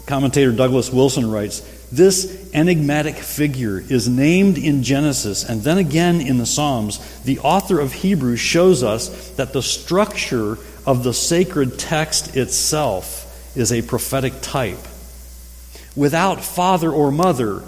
Commentator 0.06 0.52
Douglas 0.52 0.92
Wilson 0.92 1.30
writes 1.30 1.60
This 1.90 2.50
enigmatic 2.54 3.16
figure 3.16 3.78
is 3.78 4.08
named 4.08 4.56
in 4.56 4.82
Genesis 4.82 5.44
and 5.44 5.62
then 5.62 5.78
again 5.78 6.20
in 6.20 6.38
the 6.38 6.46
Psalms. 6.46 7.22
The 7.22 7.40
author 7.40 7.80
of 7.80 7.92
Hebrews 7.92 8.40
shows 8.40 8.82
us 8.82 9.30
that 9.32 9.52
the 9.52 9.62
structure 9.62 10.58
of 10.86 11.02
the 11.02 11.12
sacred 11.12 11.78
text 11.78 12.36
itself 12.36 13.56
is 13.56 13.72
a 13.72 13.82
prophetic 13.82 14.34
type 14.42 14.78
without 15.96 16.44
father 16.44 16.90
or 16.90 17.10
mother 17.10 17.62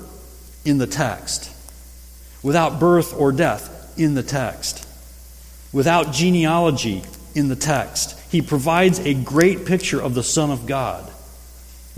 in 0.65 0.79
the 0.79 0.87
text, 0.87 1.51
without 2.43 2.79
birth 2.79 3.15
or 3.19 3.33
death 3.33 3.99
in 3.99 4.15
the 4.15 4.23
text, 4.23 4.87
without 5.73 6.13
genealogy 6.13 7.03
in 7.35 7.49
the 7.49 7.57
text. 7.57 8.19
He 8.31 8.43
provides 8.43 9.01
a 9.01 9.15
great 9.15 9.67
picture 9.67 10.01
of 10.01 10.15
the 10.15 10.23
Son 10.23 10.51
of 10.51 10.67
God. 10.67 11.11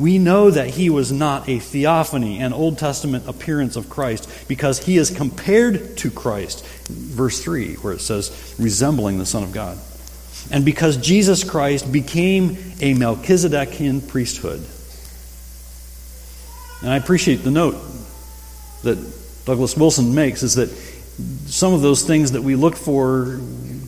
We 0.01 0.17
know 0.17 0.51
that 0.51 0.71
he 0.71 0.89
was 0.89 1.13
not 1.13 1.47
a 1.47 1.59
theophany, 1.59 2.41
an 2.41 2.55
Old 2.55 2.79
Testament 2.79 3.29
appearance 3.29 3.77
of 3.77 3.91
Christ, 3.91 4.49
because 4.49 4.79
he 4.79 4.97
is 4.97 5.11
compared 5.11 5.99
to 5.99 6.11
Christ, 6.11 6.65
verse 6.89 7.45
3, 7.45 7.75
where 7.75 7.93
it 7.93 8.01
says, 8.01 8.55
resembling 8.59 9.19
the 9.19 9.27
Son 9.27 9.43
of 9.43 9.53
God. 9.53 9.79
And 10.51 10.65
because 10.65 10.97
Jesus 10.97 11.45
Christ 11.45 11.93
became 11.93 12.53
a 12.81 12.95
Melchizedekian 12.95 14.09
priesthood. 14.09 14.65
And 16.81 16.91
I 16.91 16.97
appreciate 16.97 17.45
the 17.45 17.51
note 17.51 17.77
that 18.85 18.97
Douglas 19.45 19.77
Wilson 19.77 20.15
makes 20.15 20.43
is 20.43 20.55
that 20.55 20.71
some 21.45 21.75
of 21.75 21.83
those 21.83 22.05
things 22.05 22.33
that 22.33 22.43
we 22.43 22.55
look 22.55 22.75
for 22.75 23.39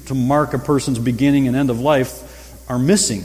to 0.06 0.14
mark 0.14 0.52
a 0.52 0.58
person's 0.58 0.98
beginning 0.98 1.48
and 1.48 1.56
end 1.56 1.70
of 1.70 1.80
life 1.80 2.68
are 2.68 2.78
missing, 2.78 3.24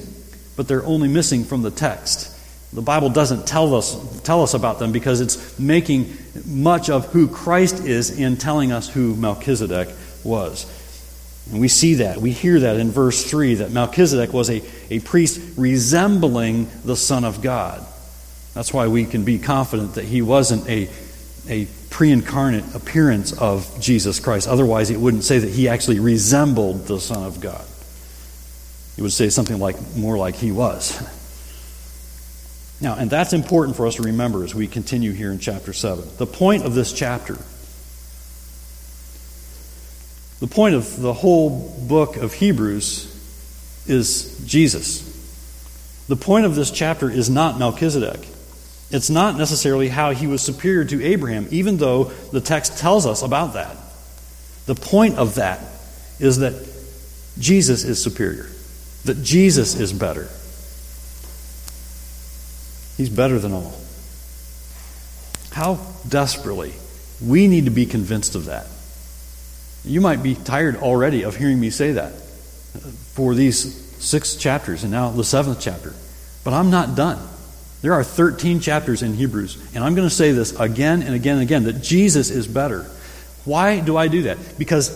but 0.56 0.70
they're 0.70 0.86
only 0.86 1.10
missing 1.10 1.44
from 1.44 1.64
the 1.64 1.72
text. 1.72 2.36
The 2.78 2.84
Bible 2.84 3.10
doesn't 3.10 3.48
tell 3.48 3.74
us, 3.74 4.22
tell 4.22 4.44
us 4.44 4.54
about 4.54 4.78
them 4.78 4.92
because 4.92 5.20
it's 5.20 5.58
making 5.58 6.16
much 6.46 6.92
of 6.92 7.08
who 7.08 7.28
Christ 7.28 7.84
is 7.84 8.20
in 8.20 8.38
telling 8.38 8.72
us 8.72 8.88
who 8.88 9.16
Melchizedek 9.16 9.90
was. 10.24 10.72
And 11.50 11.60
we 11.60 11.70
see 11.70 11.96
that. 11.96 12.18
We 12.18 12.30
hear 12.30 12.60
that 12.60 12.78
in 12.78 12.92
verse 12.92 13.28
3 13.28 13.56
that 13.56 13.72
Melchizedek 13.72 14.32
was 14.32 14.52
a, 14.52 14.62
a 14.92 15.00
priest 15.00 15.58
resembling 15.58 16.70
the 16.86 16.96
Son 16.96 17.24
of 17.24 17.42
God. 17.42 17.84
That's 18.54 18.72
why 18.72 18.90
we 18.90 19.06
can 19.06 19.24
be 19.24 19.40
confident 19.40 19.96
that 19.96 20.06
he 20.06 20.22
wasn't 20.22 20.70
a, 20.70 20.88
a 21.50 21.68
pre 21.90 22.12
incarnate 22.12 22.76
appearance 22.76 23.34
of 23.34 23.76
Jesus 23.80 24.20
Christ. 24.20 24.48
Otherwise, 24.48 24.92
it 24.92 25.00
wouldn't 25.00 25.24
say 25.24 25.40
that 25.40 25.50
he 25.50 25.68
actually 25.68 26.00
resembled 26.00 26.86
the 26.86 27.00
Son 27.00 27.24
of 27.24 27.42
God. 27.42 27.66
It 28.98 29.02
would 29.02 29.14
say 29.14 29.32
something 29.32 29.58
like 29.58 29.78
more 29.96 30.16
like 30.16 30.36
he 30.36 30.52
was. 30.52 31.04
Now, 32.80 32.96
and 32.96 33.10
that's 33.10 33.34
important 33.34 33.76
for 33.76 33.88
us 33.88 33.96
to 33.96 34.04
remember 34.04 34.44
as 34.44 34.54
we 34.54 34.68
continue 34.68 35.12
here 35.12 35.32
in 35.32 35.40
chapter 35.40 35.74
7. 35.74 36.06
The 36.18 36.28
point 36.28 36.64
of 36.64 36.76
this 36.76 36.94
chapter, 36.94 37.38
the 40.40 40.48
point 40.48 40.76
of 40.76 41.02
the 41.02 41.14
whole 41.14 41.76
book 41.88 42.18
of 42.18 42.34
Hebrews 42.34 43.14
is 43.88 44.44
Jesus. 44.46 45.04
The 46.08 46.16
point 46.16 46.46
of 46.46 46.56
this 46.56 46.70
chapter 46.70 47.10
is 47.10 47.30
not 47.30 47.58
Melchizedek. 47.58 48.20
It's 48.92 49.10
not 49.10 49.38
necessarily 49.38 49.90
how 49.90 50.12
he 50.12 50.28
was 50.28 50.42
superior 50.42 50.86
to 50.86 51.04
Abraham, 51.04 51.48
even 51.50 51.78
though 51.78 52.06
the 52.32 52.42
text 52.42 52.78
tells 52.78 53.06
us 53.06 53.24
about 53.24 53.54
that. 53.56 53.76
The 54.68 54.76
point 54.76 55.18
of 55.18 55.36
that 55.36 55.60
is 56.20 56.40
that 56.40 56.54
Jesus 57.40 57.84
is 57.84 58.02
superior, 58.02 58.48
that 59.06 59.24
Jesus 59.24 59.80
is 59.80 59.92
better. 59.92 60.30
He's 62.98 63.10
better 63.10 63.40
than 63.40 63.54
all. 63.54 63.74
How 65.52 65.80
desperately 66.08 66.74
we 67.24 67.48
need 67.48 67.66
to 67.66 67.72
be 67.72 67.86
convinced 67.86 68.36
of 68.36 68.46
that. 68.46 68.68
You 69.86 70.02
might 70.02 70.22
be 70.22 70.36
tired 70.36 70.76
already 70.78 71.24
of 71.24 71.36
hearing 71.36 71.60
me 71.60 71.70
say 71.70 71.94
that 71.94 72.14
for 73.14 73.34
these 73.34 73.86
six 74.04 74.36
chapters 74.36 74.84
and 74.84 74.92
now 74.92 75.10
the 75.10 75.24
seventh 75.24 75.60
chapter. 75.60 75.94
But 76.44 76.54
I'm 76.54 76.70
not 76.70 76.96
done. 76.96 77.20
There 77.82 77.94
are 77.94 78.04
13 78.04 78.60
chapters 78.60 79.04
in 79.04 79.14
Hebrews, 79.14 79.76
and 79.76 79.84
I'm 79.84 79.96
going 79.96 80.08
to 80.08 80.14
say 80.14 80.32
this 80.32 80.60
again 80.60 81.04
and 81.04 81.14
again 81.14 81.36
and 81.36 81.44
again 81.44 81.64
that 81.66 81.82
Jesus 81.82 82.30
is 82.30 82.48
better. 82.48 82.84
Why 83.46 83.80
do 83.80 83.96
I 83.96 84.08
do 84.08 84.24
that? 84.24 84.38
Because 84.58 84.90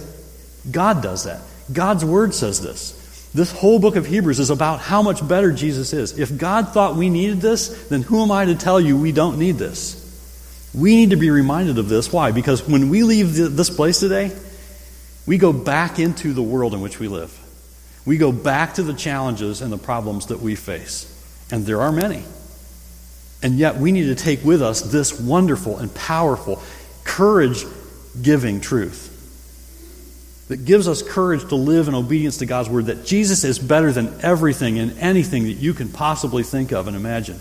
God 0.69 1.01
does 1.01 1.25
that. 1.25 1.41
God's 1.71 2.03
Word 2.03 2.33
says 2.33 2.61
this. 2.61 2.97
This 3.33 3.51
whole 3.51 3.79
book 3.79 3.95
of 3.95 4.05
Hebrews 4.05 4.39
is 4.39 4.49
about 4.49 4.81
how 4.81 5.01
much 5.01 5.25
better 5.25 5.53
Jesus 5.53 5.93
is. 5.93 6.19
If 6.19 6.37
God 6.37 6.69
thought 6.69 6.95
we 6.95 7.09
needed 7.09 7.39
this, 7.39 7.87
then 7.87 8.01
who 8.01 8.21
am 8.21 8.31
I 8.31 8.45
to 8.45 8.55
tell 8.55 8.79
you 8.79 8.97
we 8.97 9.13
don't 9.13 9.39
need 9.39 9.57
this? 9.57 9.97
We 10.73 10.95
need 10.95 11.11
to 11.11 11.15
be 11.15 11.29
reminded 11.29 11.77
of 11.77 11.87
this. 11.87 12.11
Why? 12.11 12.31
Because 12.31 12.67
when 12.67 12.89
we 12.89 13.03
leave 13.03 13.33
this 13.35 13.69
place 13.69 13.99
today, 13.99 14.35
we 15.25 15.37
go 15.37 15.53
back 15.53 15.97
into 15.97 16.33
the 16.33 16.43
world 16.43 16.73
in 16.73 16.81
which 16.81 16.99
we 16.99 17.07
live. 17.07 17.37
We 18.05 18.17
go 18.17 18.31
back 18.31 18.73
to 18.75 18.83
the 18.83 18.93
challenges 18.93 19.61
and 19.61 19.71
the 19.71 19.77
problems 19.77 20.27
that 20.27 20.39
we 20.39 20.55
face. 20.55 21.07
And 21.51 21.65
there 21.65 21.81
are 21.81 21.91
many. 21.91 22.23
And 23.43 23.57
yet, 23.57 23.77
we 23.77 23.91
need 23.91 24.05
to 24.05 24.15
take 24.15 24.43
with 24.43 24.61
us 24.61 24.81
this 24.81 25.19
wonderful 25.19 25.77
and 25.77 25.93
powerful, 25.93 26.61
courage 27.03 27.65
giving 28.21 28.59
truth 28.61 29.10
that 30.51 30.65
gives 30.65 30.89
us 30.89 31.01
courage 31.01 31.47
to 31.47 31.55
live 31.55 31.87
in 31.87 31.95
obedience 31.95 32.39
to 32.39 32.45
God's 32.45 32.67
word, 32.67 32.87
that 32.87 33.05
Jesus 33.05 33.45
is 33.45 33.57
better 33.57 33.93
than 33.93 34.13
everything 34.21 34.79
and 34.79 34.99
anything 34.99 35.45
that 35.45 35.53
you 35.53 35.73
can 35.73 35.87
possibly 35.87 36.43
think 36.43 36.73
of 36.73 36.89
and 36.89 36.97
imagine. 36.97 37.39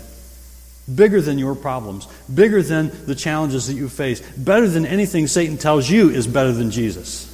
Bigger 0.95 1.19
than 1.19 1.37
your 1.37 1.53
problems, 1.53 2.07
bigger 2.33 2.63
than 2.63 2.89
the 3.05 3.13
challenges 3.13 3.67
that 3.67 3.73
you 3.73 3.89
face, 3.89 4.21
better 4.37 4.65
than 4.65 4.85
anything 4.85 5.27
Satan 5.27 5.57
tells 5.57 5.89
you 5.89 6.09
is 6.09 6.25
better 6.25 6.53
than 6.53 6.71
Jesus. 6.71 7.27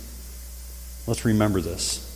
Let's 1.06 1.26
remember 1.26 1.62
this. 1.62 2.08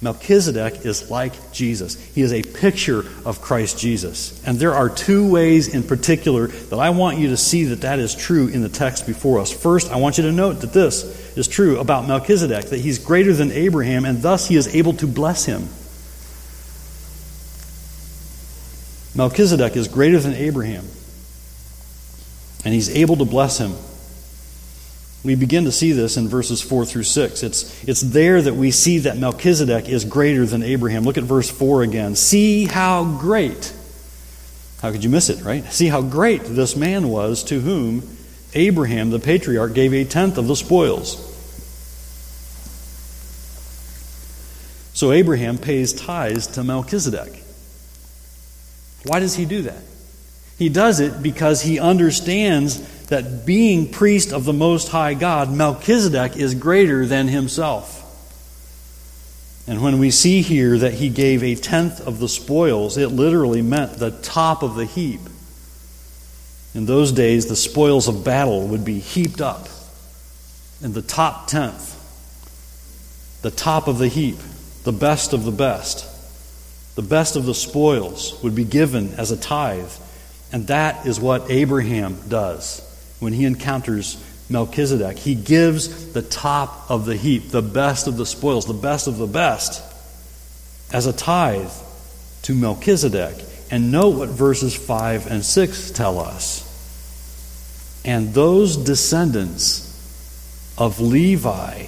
Melchizedek 0.00 0.84
is 0.84 1.10
like 1.10 1.50
Jesus. 1.52 1.96
He 2.14 2.20
is 2.20 2.32
a 2.32 2.42
picture 2.42 3.04
of 3.24 3.40
Christ 3.40 3.78
Jesus. 3.78 4.44
And 4.46 4.58
there 4.58 4.74
are 4.74 4.88
two 4.88 5.28
ways 5.28 5.74
in 5.74 5.82
particular 5.82 6.46
that 6.46 6.78
I 6.78 6.90
want 6.90 7.18
you 7.18 7.30
to 7.30 7.36
see 7.36 7.64
that 7.64 7.80
that 7.80 7.98
is 7.98 8.14
true 8.14 8.46
in 8.46 8.62
the 8.62 8.68
text 8.68 9.06
before 9.06 9.40
us. 9.40 9.50
First, 9.50 9.90
I 9.90 9.96
want 9.96 10.18
you 10.18 10.24
to 10.24 10.32
note 10.32 10.60
that 10.60 10.72
this 10.72 11.27
is 11.38 11.48
true 11.48 11.78
about 11.78 12.06
Melchizedek, 12.06 12.66
that 12.66 12.80
he's 12.80 12.98
greater 12.98 13.32
than 13.32 13.52
Abraham, 13.52 14.04
and 14.04 14.20
thus 14.22 14.48
he 14.48 14.56
is 14.56 14.74
able 14.74 14.92
to 14.94 15.06
bless 15.06 15.44
him. 15.44 15.68
Melchizedek 19.14 19.76
is 19.76 19.88
greater 19.88 20.18
than 20.18 20.34
Abraham, 20.34 20.84
and 22.64 22.74
he's 22.74 22.90
able 22.90 23.16
to 23.16 23.24
bless 23.24 23.58
him. 23.58 23.72
We 25.24 25.34
begin 25.34 25.64
to 25.64 25.72
see 25.72 25.92
this 25.92 26.16
in 26.16 26.28
verses 26.28 26.62
4 26.62 26.84
through 26.84 27.02
6. 27.02 27.42
It's, 27.42 27.84
it's 27.84 28.00
there 28.00 28.40
that 28.40 28.54
we 28.54 28.70
see 28.70 28.98
that 29.00 29.16
Melchizedek 29.16 29.88
is 29.88 30.04
greater 30.04 30.46
than 30.46 30.62
Abraham. 30.62 31.02
Look 31.02 31.18
at 31.18 31.24
verse 31.24 31.50
4 31.50 31.82
again. 31.82 32.14
See 32.14 32.66
how 32.66 33.04
great, 33.18 33.74
how 34.80 34.92
could 34.92 35.02
you 35.02 35.10
miss 35.10 35.28
it, 35.28 35.42
right? 35.42 35.64
See 35.72 35.88
how 35.88 36.02
great 36.02 36.44
this 36.44 36.76
man 36.76 37.08
was 37.08 37.42
to 37.44 37.60
whom 37.60 38.02
Abraham, 38.54 39.10
the 39.10 39.18
patriarch, 39.18 39.74
gave 39.74 39.92
a 39.92 40.04
tenth 40.04 40.38
of 40.38 40.46
the 40.46 40.56
spoils. 40.56 41.27
So 44.98 45.12
Abraham 45.12 45.58
pays 45.58 45.92
tithes 45.92 46.48
to 46.48 46.64
Melchizedek. 46.64 47.44
Why 49.04 49.20
does 49.20 49.36
he 49.36 49.44
do 49.44 49.62
that? 49.62 49.80
He 50.58 50.68
does 50.68 50.98
it 50.98 51.22
because 51.22 51.62
he 51.62 51.78
understands 51.78 52.80
that 53.06 53.46
being 53.46 53.92
priest 53.92 54.32
of 54.32 54.44
the 54.44 54.52
Most 54.52 54.88
High 54.88 55.14
God, 55.14 55.52
Melchizedek 55.52 56.36
is 56.36 56.56
greater 56.56 57.06
than 57.06 57.28
himself. 57.28 57.94
And 59.68 59.84
when 59.84 60.00
we 60.00 60.10
see 60.10 60.42
here 60.42 60.76
that 60.78 60.94
he 60.94 61.10
gave 61.10 61.44
a 61.44 61.54
tenth 61.54 62.04
of 62.04 62.18
the 62.18 62.28
spoils, 62.28 62.96
it 62.96 63.10
literally 63.10 63.62
meant 63.62 64.00
the 64.00 64.10
top 64.10 64.64
of 64.64 64.74
the 64.74 64.84
heap. 64.84 65.20
In 66.74 66.86
those 66.86 67.12
days, 67.12 67.46
the 67.46 67.54
spoils 67.54 68.08
of 68.08 68.24
battle 68.24 68.66
would 68.66 68.84
be 68.84 68.98
heaped 68.98 69.40
up. 69.40 69.68
And 70.82 70.92
the 70.92 71.02
top 71.02 71.46
tenth, 71.46 71.94
the 73.42 73.52
top 73.52 73.86
of 73.86 73.98
the 73.98 74.08
heap, 74.08 74.38
the 74.84 74.92
best 74.92 75.32
of 75.32 75.44
the 75.44 75.52
best, 75.52 76.06
the 76.94 77.02
best 77.02 77.36
of 77.36 77.46
the 77.46 77.54
spoils 77.54 78.42
would 78.42 78.54
be 78.54 78.64
given 78.64 79.14
as 79.14 79.30
a 79.30 79.36
tithe. 79.36 79.90
And 80.52 80.66
that 80.68 81.06
is 81.06 81.20
what 81.20 81.50
Abraham 81.50 82.18
does 82.28 82.82
when 83.20 83.32
he 83.32 83.44
encounters 83.44 84.22
Melchizedek. 84.50 85.18
He 85.18 85.34
gives 85.34 86.12
the 86.12 86.22
top 86.22 86.90
of 86.90 87.04
the 87.04 87.16
heap, 87.16 87.50
the 87.50 87.62
best 87.62 88.06
of 88.06 88.16
the 88.16 88.26
spoils, 88.26 88.66
the 88.66 88.72
best 88.72 89.06
of 89.06 89.18
the 89.18 89.26
best, 89.26 89.82
as 90.92 91.06
a 91.06 91.12
tithe 91.12 91.70
to 92.42 92.54
Melchizedek. 92.54 93.44
And 93.70 93.92
note 93.92 94.16
what 94.16 94.30
verses 94.30 94.74
5 94.74 95.30
and 95.30 95.44
6 95.44 95.90
tell 95.90 96.18
us. 96.18 96.64
And 98.04 98.32
those 98.32 98.76
descendants 98.76 99.84
of 100.78 101.00
Levi 101.00 101.86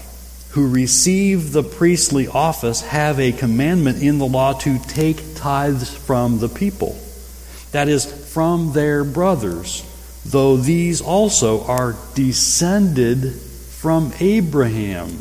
who 0.50 0.68
receive 0.68 1.52
the 1.52 1.62
priestly 1.62 2.26
office 2.26 2.80
have 2.82 3.20
a 3.20 3.32
commandment 3.32 4.02
in 4.02 4.18
the 4.18 4.26
law 4.26 4.52
to 4.52 4.78
take 4.78 5.36
tithes 5.36 5.94
from 5.94 6.38
the 6.38 6.48
people. 6.48 6.98
That 7.72 7.88
is, 7.88 8.04
from 8.32 8.72
their 8.72 9.04
brothers 9.04 9.86
though 10.24 10.56
these 10.56 11.00
also 11.00 11.64
are 11.64 11.96
descended 12.14 13.32
from 13.34 14.12
Abraham. 14.20 15.18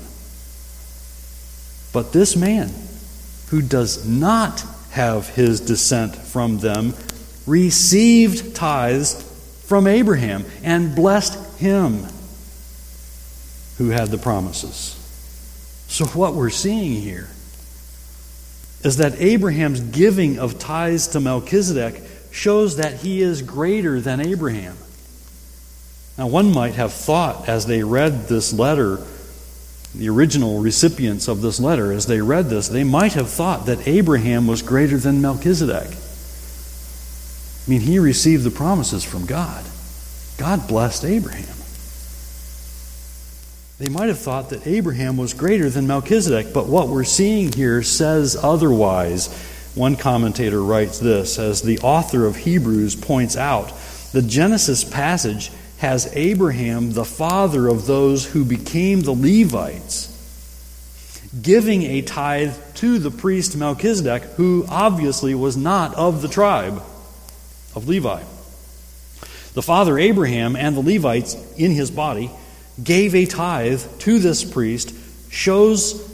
But 1.93 2.13
this 2.13 2.35
man, 2.35 2.71
who 3.49 3.61
does 3.61 4.07
not 4.07 4.63
have 4.91 5.29
his 5.29 5.61
descent 5.61 6.15
from 6.15 6.59
them, 6.59 6.93
received 7.47 8.55
tithes 8.55 9.23
from 9.65 9.87
Abraham 9.87 10.45
and 10.63 10.95
blessed 10.95 11.59
him 11.59 12.05
who 13.77 13.89
had 13.89 14.09
the 14.09 14.17
promises. 14.17 14.95
So, 15.89 16.05
what 16.05 16.35
we're 16.35 16.51
seeing 16.51 17.01
here 17.01 17.27
is 18.83 18.97
that 18.97 19.19
Abraham's 19.19 19.81
giving 19.81 20.39
of 20.39 20.59
tithes 20.59 21.09
to 21.09 21.19
Melchizedek 21.19 22.01
shows 22.31 22.77
that 22.77 22.93
he 22.93 23.21
is 23.21 23.41
greater 23.41 23.99
than 23.99 24.21
Abraham. 24.21 24.77
Now, 26.17 26.27
one 26.27 26.53
might 26.53 26.75
have 26.75 26.93
thought 26.93 27.49
as 27.49 27.65
they 27.65 27.83
read 27.83 28.27
this 28.27 28.53
letter, 28.53 28.99
the 29.95 30.09
original 30.09 30.59
recipients 30.59 31.27
of 31.27 31.41
this 31.41 31.59
letter, 31.59 31.91
as 31.91 32.05
they 32.05 32.21
read 32.21 32.49
this, 32.49 32.67
they 32.67 32.83
might 32.83 33.13
have 33.13 33.29
thought 33.29 33.65
that 33.65 33.87
Abraham 33.87 34.45
was 34.45 34.61
greater 34.61 34.97
than 34.97 35.21
Melchizedek. 35.21 35.87
I 37.65 37.69
mean, 37.69 37.81
he 37.81 37.97
received 37.97 38.43
the 38.43 38.51
promises 38.51 39.03
from 39.03 39.25
God. 39.25 39.65
God 40.37 40.67
blessed 40.67 41.03
Abraham. 41.03 41.58
They 43.79 43.87
might 43.87 44.09
have 44.09 44.19
thought 44.19 44.49
that 44.49 44.67
Abraham 44.67 45.15
was 45.15 45.33
greater 45.33 45.69
than 45.69 45.87
Melchizedek, 45.87 46.53
but 46.53 46.67
what 46.67 46.89
we're 46.89 47.05
seeing 47.05 47.53
here 47.53 47.81
says 47.81 48.35
otherwise. 48.35 49.27
One 49.73 49.95
commentator 49.95 50.61
writes 50.61 50.99
this 50.99 51.39
as 51.39 51.61
the 51.61 51.79
author 51.79 52.25
of 52.25 52.35
Hebrews 52.35 52.97
points 52.97 53.37
out 53.37 53.71
the 54.11 54.21
Genesis 54.21 54.83
passage 54.83 55.49
has 55.77 56.11
Abraham, 56.13 56.91
the 56.91 57.05
father 57.05 57.69
of 57.69 57.85
those 57.85 58.25
who 58.25 58.43
became 58.43 58.99
the 58.99 59.13
Levites, 59.13 60.07
giving 61.41 61.83
a 61.83 62.01
tithe 62.01 62.57
to 62.75 62.99
the 62.99 63.11
priest 63.11 63.55
Melchizedek, 63.55 64.23
who 64.35 64.65
obviously 64.67 65.33
was 65.33 65.55
not 65.55 65.95
of 65.95 66.21
the 66.21 66.27
tribe 66.27 66.83
of 67.75 67.87
Levi. 67.87 68.23
The 69.53 69.61
father 69.61 69.97
Abraham 69.97 70.57
and 70.57 70.75
the 70.75 70.81
Levites 70.81 71.37
in 71.55 71.71
his 71.71 71.89
body 71.89 72.29
gave 72.83 73.15
a 73.15 73.25
tithe 73.25 73.81
to 73.99 74.19
this 74.19 74.43
priest, 74.43 74.93
shows 75.31 76.07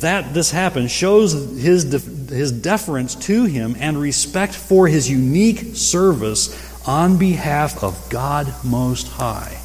that 0.00 0.34
this 0.34 0.50
happened, 0.50 0.90
shows 0.90 1.32
his, 1.60 1.82
his 2.30 2.52
deference 2.52 3.14
to 3.14 3.44
him 3.44 3.76
and 3.78 4.00
respect 4.00 4.54
for 4.54 4.86
his 4.88 5.10
unique 5.10 5.76
service 5.76 6.66
on 6.86 7.18
behalf 7.18 7.82
of 7.82 8.08
God 8.08 8.52
Most 8.64 9.08
High. 9.08 9.60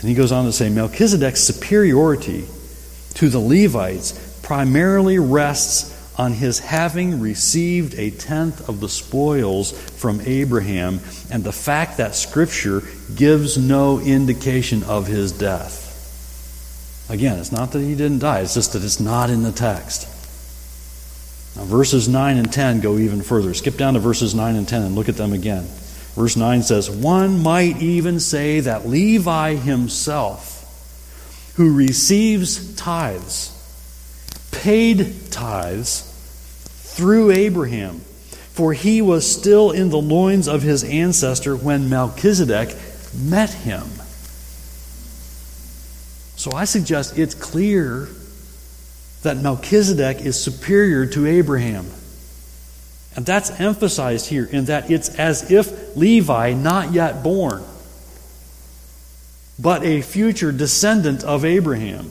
And 0.00 0.08
he 0.08 0.14
goes 0.14 0.32
on 0.32 0.44
to 0.44 0.52
say 0.52 0.68
Melchizedek's 0.68 1.40
superiority 1.40 2.46
to 3.14 3.28
the 3.28 3.40
Levites 3.40 4.12
primarily 4.42 5.18
rests 5.18 5.95
on 6.18 6.32
his 6.32 6.58
having 6.58 7.20
received 7.20 7.94
a 7.94 8.10
tenth 8.10 8.68
of 8.68 8.80
the 8.80 8.88
spoils 8.88 9.72
from 9.72 10.20
Abraham 10.22 11.00
and 11.30 11.44
the 11.44 11.52
fact 11.52 11.98
that 11.98 12.14
Scripture 12.14 12.82
gives 13.14 13.58
no 13.58 14.00
indication 14.00 14.82
of 14.84 15.06
his 15.06 15.32
death. 15.32 15.84
Again, 17.08 17.38
it's 17.38 17.52
not 17.52 17.72
that 17.72 17.80
he 17.80 17.94
didn't 17.94 18.20
die, 18.20 18.40
it's 18.40 18.54
just 18.54 18.72
that 18.72 18.82
it's 18.82 18.98
not 18.98 19.30
in 19.30 19.42
the 19.42 19.52
text. 19.52 20.08
Now, 21.56 21.64
verses 21.64 22.08
9 22.08 22.36
and 22.36 22.52
10 22.52 22.80
go 22.80 22.98
even 22.98 23.22
further. 23.22 23.54
Skip 23.54 23.76
down 23.76 23.94
to 23.94 24.00
verses 24.00 24.34
9 24.34 24.56
and 24.56 24.68
10 24.68 24.82
and 24.82 24.94
look 24.94 25.08
at 25.08 25.16
them 25.16 25.32
again. 25.32 25.64
Verse 26.14 26.36
9 26.36 26.62
says, 26.62 26.90
One 26.90 27.42
might 27.42 27.76
even 27.78 28.20
say 28.20 28.60
that 28.60 28.86
Levi 28.86 29.54
himself, 29.54 31.52
who 31.56 31.74
receives 31.74 32.74
tithes, 32.74 33.52
paid 34.50 35.30
tithes 35.30 36.05
through 36.96 37.30
Abraham, 37.30 38.00
for 38.52 38.72
he 38.72 39.02
was 39.02 39.30
still 39.30 39.70
in 39.70 39.90
the 39.90 39.98
loins 39.98 40.48
of 40.48 40.62
his 40.62 40.82
ancestor 40.82 41.54
when 41.54 41.90
Melchizedek 41.90 42.74
met 43.14 43.50
him. 43.50 43.82
So 46.36 46.52
I 46.52 46.64
suggest 46.64 47.18
it's 47.18 47.34
clear 47.34 48.08
that 49.24 49.36
Melchizedek 49.36 50.24
is 50.24 50.42
superior 50.42 51.04
to 51.08 51.26
Abraham. 51.26 51.84
And 53.14 53.26
that's 53.26 53.60
emphasized 53.60 54.30
here 54.30 54.46
in 54.46 54.64
that 54.66 54.90
it's 54.90 55.14
as 55.18 55.50
if 55.50 55.96
Levi, 55.98 56.54
not 56.54 56.92
yet 56.92 57.22
born, 57.22 57.62
but 59.58 59.84
a 59.84 60.00
future 60.00 60.50
descendant 60.50 61.24
of 61.24 61.44
Abraham, 61.44 62.10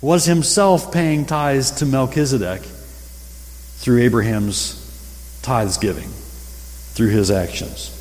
was 0.00 0.24
himself 0.24 0.92
paying 0.92 1.24
tithes 1.24 1.70
to 1.72 1.86
Melchizedek 1.86 2.62
through 3.80 4.02
Abraham's 4.02 4.76
tithes 5.42 5.78
giving, 5.78 6.08
through 6.08 7.10
his 7.10 7.30
actions. 7.30 7.96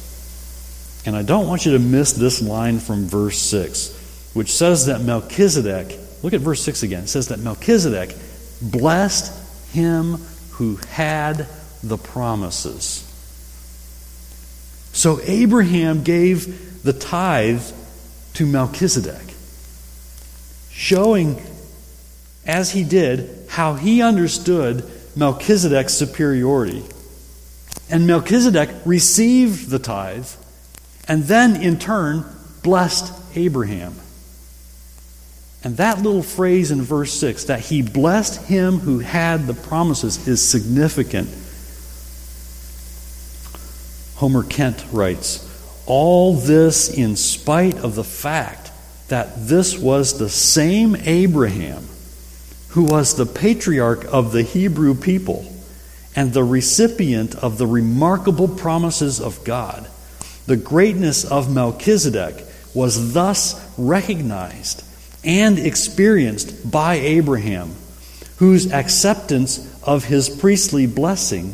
And 1.06 1.16
I 1.16 1.24
don't 1.24 1.48
want 1.48 1.66
you 1.66 1.74
to 1.74 1.80
miss 1.80 2.14
this 2.14 2.42
line 2.42 2.80
from 2.80 3.06
verse 3.06 3.40
6, 3.40 4.32
which 4.34 4.52
says 4.52 4.86
that 4.86 5.02
Melchizedek 5.02 5.98
Look 6.22 6.34
at 6.34 6.42
verse 6.42 6.62
6 6.64 6.84
again. 6.84 7.04
It 7.04 7.08
says 7.08 7.30
that 7.30 7.40
Melchizedek 7.40 8.16
blessed 8.62 9.34
him 9.74 10.16
who 10.52 10.76
had 10.90 11.48
the 11.82 11.98
promises. 11.98 13.06
So 14.92 15.22
Abraham 15.24 16.04
gave 16.04 16.84
the 16.84 16.94
tithe 16.94 17.64
to 18.34 18.46
Melchizedek, 18.46 19.34
showing, 20.72 21.42
as 22.46 22.72
he 22.72 22.84
did, 22.84 23.48
how 23.50 23.76
he 23.76 24.02
understood 24.02 24.90
Melchizedek's 25.20 25.94
superiority. 25.94 26.84
And 27.90 28.08
Melchizedek 28.08 28.70
received 28.86 29.70
the 29.70 29.80
tithe 29.80 30.28
and 31.10 31.24
then, 31.24 31.60
in 31.60 31.80
turn, 31.80 32.24
blessed 32.62 33.12
Abraham. 33.36 33.96
And 35.64 35.76
that 35.78 35.98
little 35.98 36.22
phrase 36.24 36.70
in 36.70 36.84
verse 36.84 37.12
6, 37.14 37.46
that 37.46 37.60
he 37.60 37.82
blessed 37.82 38.46
him 38.48 38.80
who 38.80 39.00
had 39.00 39.48
the 39.48 39.56
promises, 39.56 40.28
is 40.28 40.48
significant. 40.48 41.30
Homer 44.18 44.44
Kent 44.44 44.86
writes, 44.92 45.46
All 45.88 46.36
this 46.36 46.90
in 46.90 47.16
spite 47.16 47.78
of 47.80 47.96
the 47.96 48.04
fact 48.04 48.72
that 49.08 49.48
this 49.48 49.78
was 49.78 50.20
the 50.20 50.30
same 50.30 50.96
Abraham 50.96 51.84
who 52.70 52.84
was 52.84 53.16
the 53.16 53.26
patriarch 53.26 54.06
of 54.06 54.32
the 54.32 54.44
Hebrew 54.44 54.94
people 54.96 55.46
and 56.16 56.34
the 56.34 56.44
recipient 56.44 57.36
of 57.36 57.58
the 57.58 57.68
remarkable 57.68 58.48
promises 58.48 59.20
of 59.20 59.44
God. 59.44 59.88
The 60.46 60.58
greatness 60.58 61.24
of 61.24 61.54
Melchizedek 61.54 62.46
was 62.74 63.14
thus 63.14 63.74
recognized 63.78 64.84
and 65.24 65.60
experienced 65.60 66.70
by 66.70 66.96
Abraham, 66.96 67.76
whose 68.38 68.72
acceptance 68.72 69.68
of 69.84 70.06
his 70.06 70.30
priestly 70.30 70.88
blessing 70.88 71.54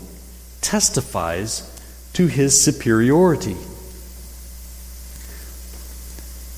testifies 0.62 1.72
to 2.14 2.28
his 2.28 2.60
superiority. 2.62 3.58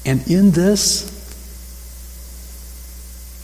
And 0.06 0.26
in 0.28 0.52
this, 0.52 1.17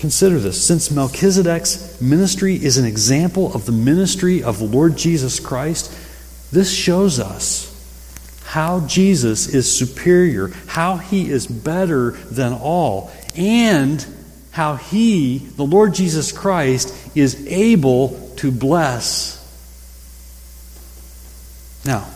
consider 0.04 0.38
this 0.38 0.62
since 0.62 0.92
Melchizedek's 0.92 2.02
ministry 2.02 2.56
is 2.56 2.78
an 2.78 2.84
example 2.84 3.54
of 3.54 3.66
the 3.66 3.72
ministry 3.72 4.44
of 4.44 4.60
the 4.60 4.66
Lord 4.66 4.98
Jesus 4.98 5.39
Christ, 5.39 5.98
this 6.52 6.70
shows 6.70 7.22
us 7.22 7.70
how 8.44 8.82
Jesus 8.82 9.48
is 9.48 9.74
superior, 9.74 10.50
how 10.68 10.98
he 10.98 11.32
is 11.32 11.48
better 11.48 12.12
than 12.12 12.52
all, 12.52 13.13
and 13.38 14.06
how 14.52 14.76
He, 14.76 15.38
the 15.38 15.63
Lord 15.63 15.94
Jesus 15.94 16.34
Christ, 16.34 16.94
is 17.16 17.48
able 17.48 18.30
to 18.36 18.52
bless. 18.52 19.39
Now, 21.86 22.10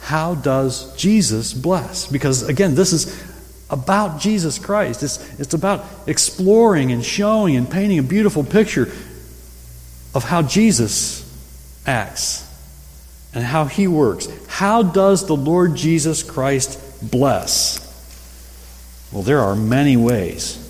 how 0.00 0.34
does 0.34 0.96
Jesus 0.96 1.54
bless? 1.54 2.08
Because 2.08 2.42
again, 2.42 2.74
this 2.74 2.92
is 2.92 3.29
about 3.70 4.20
Jesus 4.20 4.58
Christ. 4.58 5.02
It's, 5.02 5.40
it's 5.40 5.54
about 5.54 5.84
exploring 6.06 6.92
and 6.92 7.04
showing 7.04 7.56
and 7.56 7.70
painting 7.70 7.98
a 7.98 8.02
beautiful 8.02 8.44
picture 8.44 8.92
of 10.14 10.24
how 10.24 10.42
Jesus 10.42 11.24
acts 11.86 12.46
and 13.32 13.44
how 13.44 13.64
he 13.64 13.86
works. 13.86 14.28
How 14.48 14.82
does 14.82 15.26
the 15.26 15.36
Lord 15.36 15.76
Jesus 15.76 16.22
Christ 16.22 17.10
bless? 17.10 17.86
Well, 19.12 19.22
there 19.22 19.40
are 19.40 19.56
many 19.56 19.96
ways. 19.96 20.66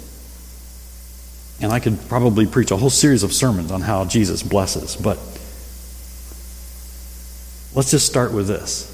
And 1.62 1.72
I 1.72 1.80
could 1.80 1.98
probably 2.08 2.46
preach 2.46 2.70
a 2.70 2.76
whole 2.76 2.90
series 2.90 3.22
of 3.22 3.32
sermons 3.32 3.70
on 3.70 3.82
how 3.82 4.04
Jesus 4.06 4.42
blesses, 4.42 4.96
but 4.96 5.18
let's 7.74 7.90
just 7.90 8.06
start 8.06 8.32
with 8.32 8.46
this. 8.46 8.86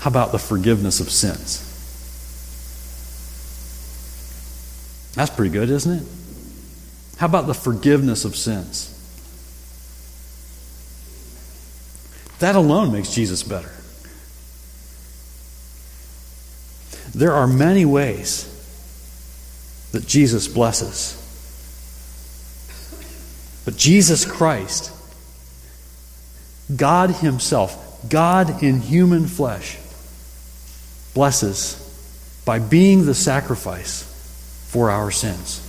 How 0.00 0.10
about 0.10 0.32
the 0.32 0.38
forgiveness 0.38 1.00
of 1.00 1.10
sins? 1.10 1.64
That's 5.18 5.30
pretty 5.30 5.50
good, 5.50 5.68
isn't 5.68 5.98
it? 5.98 6.06
How 7.16 7.26
about 7.26 7.48
the 7.48 7.54
forgiveness 7.54 8.24
of 8.24 8.36
sins? 8.36 8.94
That 12.38 12.54
alone 12.54 12.92
makes 12.92 13.12
Jesus 13.12 13.42
better. 13.42 13.72
There 17.12 17.32
are 17.32 17.48
many 17.48 17.84
ways 17.84 18.44
that 19.90 20.06
Jesus 20.06 20.46
blesses. 20.46 21.16
But 23.64 23.76
Jesus 23.76 24.24
Christ, 24.24 24.92
God 26.76 27.10
Himself, 27.10 28.08
God 28.08 28.62
in 28.62 28.80
human 28.82 29.26
flesh, 29.26 29.78
blesses 31.12 31.74
by 32.44 32.60
being 32.60 33.04
the 33.04 33.14
sacrifice 33.16 34.07
for 34.68 34.90
our 34.90 35.10
sins. 35.10 35.64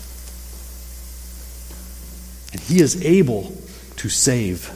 And 2.52 2.62
He 2.62 2.82
is 2.82 3.04
able 3.04 3.54
to 4.00 4.10
save. 4.10 4.72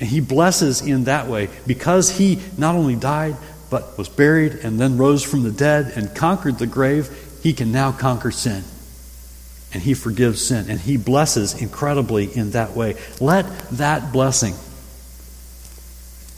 And 0.00 0.08
he 0.08 0.20
blesses 0.20 0.80
in 0.80 1.04
that 1.04 1.28
way 1.28 1.48
because 1.66 2.10
he 2.10 2.40
not 2.58 2.74
only 2.74 2.96
died, 2.96 3.36
but 3.70 3.96
was 3.96 4.08
buried 4.08 4.52
and 4.52 4.80
then 4.80 4.96
rose 4.98 5.22
from 5.22 5.44
the 5.44 5.50
dead 5.50 5.92
and 5.94 6.14
conquered 6.14 6.58
the 6.58 6.66
grave, 6.66 7.08
he 7.42 7.52
can 7.52 7.70
now 7.72 7.92
conquer 7.92 8.30
sin. 8.30 8.64
And 9.72 9.82
he 9.82 9.94
forgives 9.94 10.44
sin. 10.44 10.68
And 10.68 10.80
he 10.80 10.96
blesses 10.96 11.60
incredibly 11.60 12.24
in 12.36 12.50
that 12.50 12.72
way. 12.72 12.96
Let 13.20 13.46
that 13.70 14.12
blessing, 14.12 14.54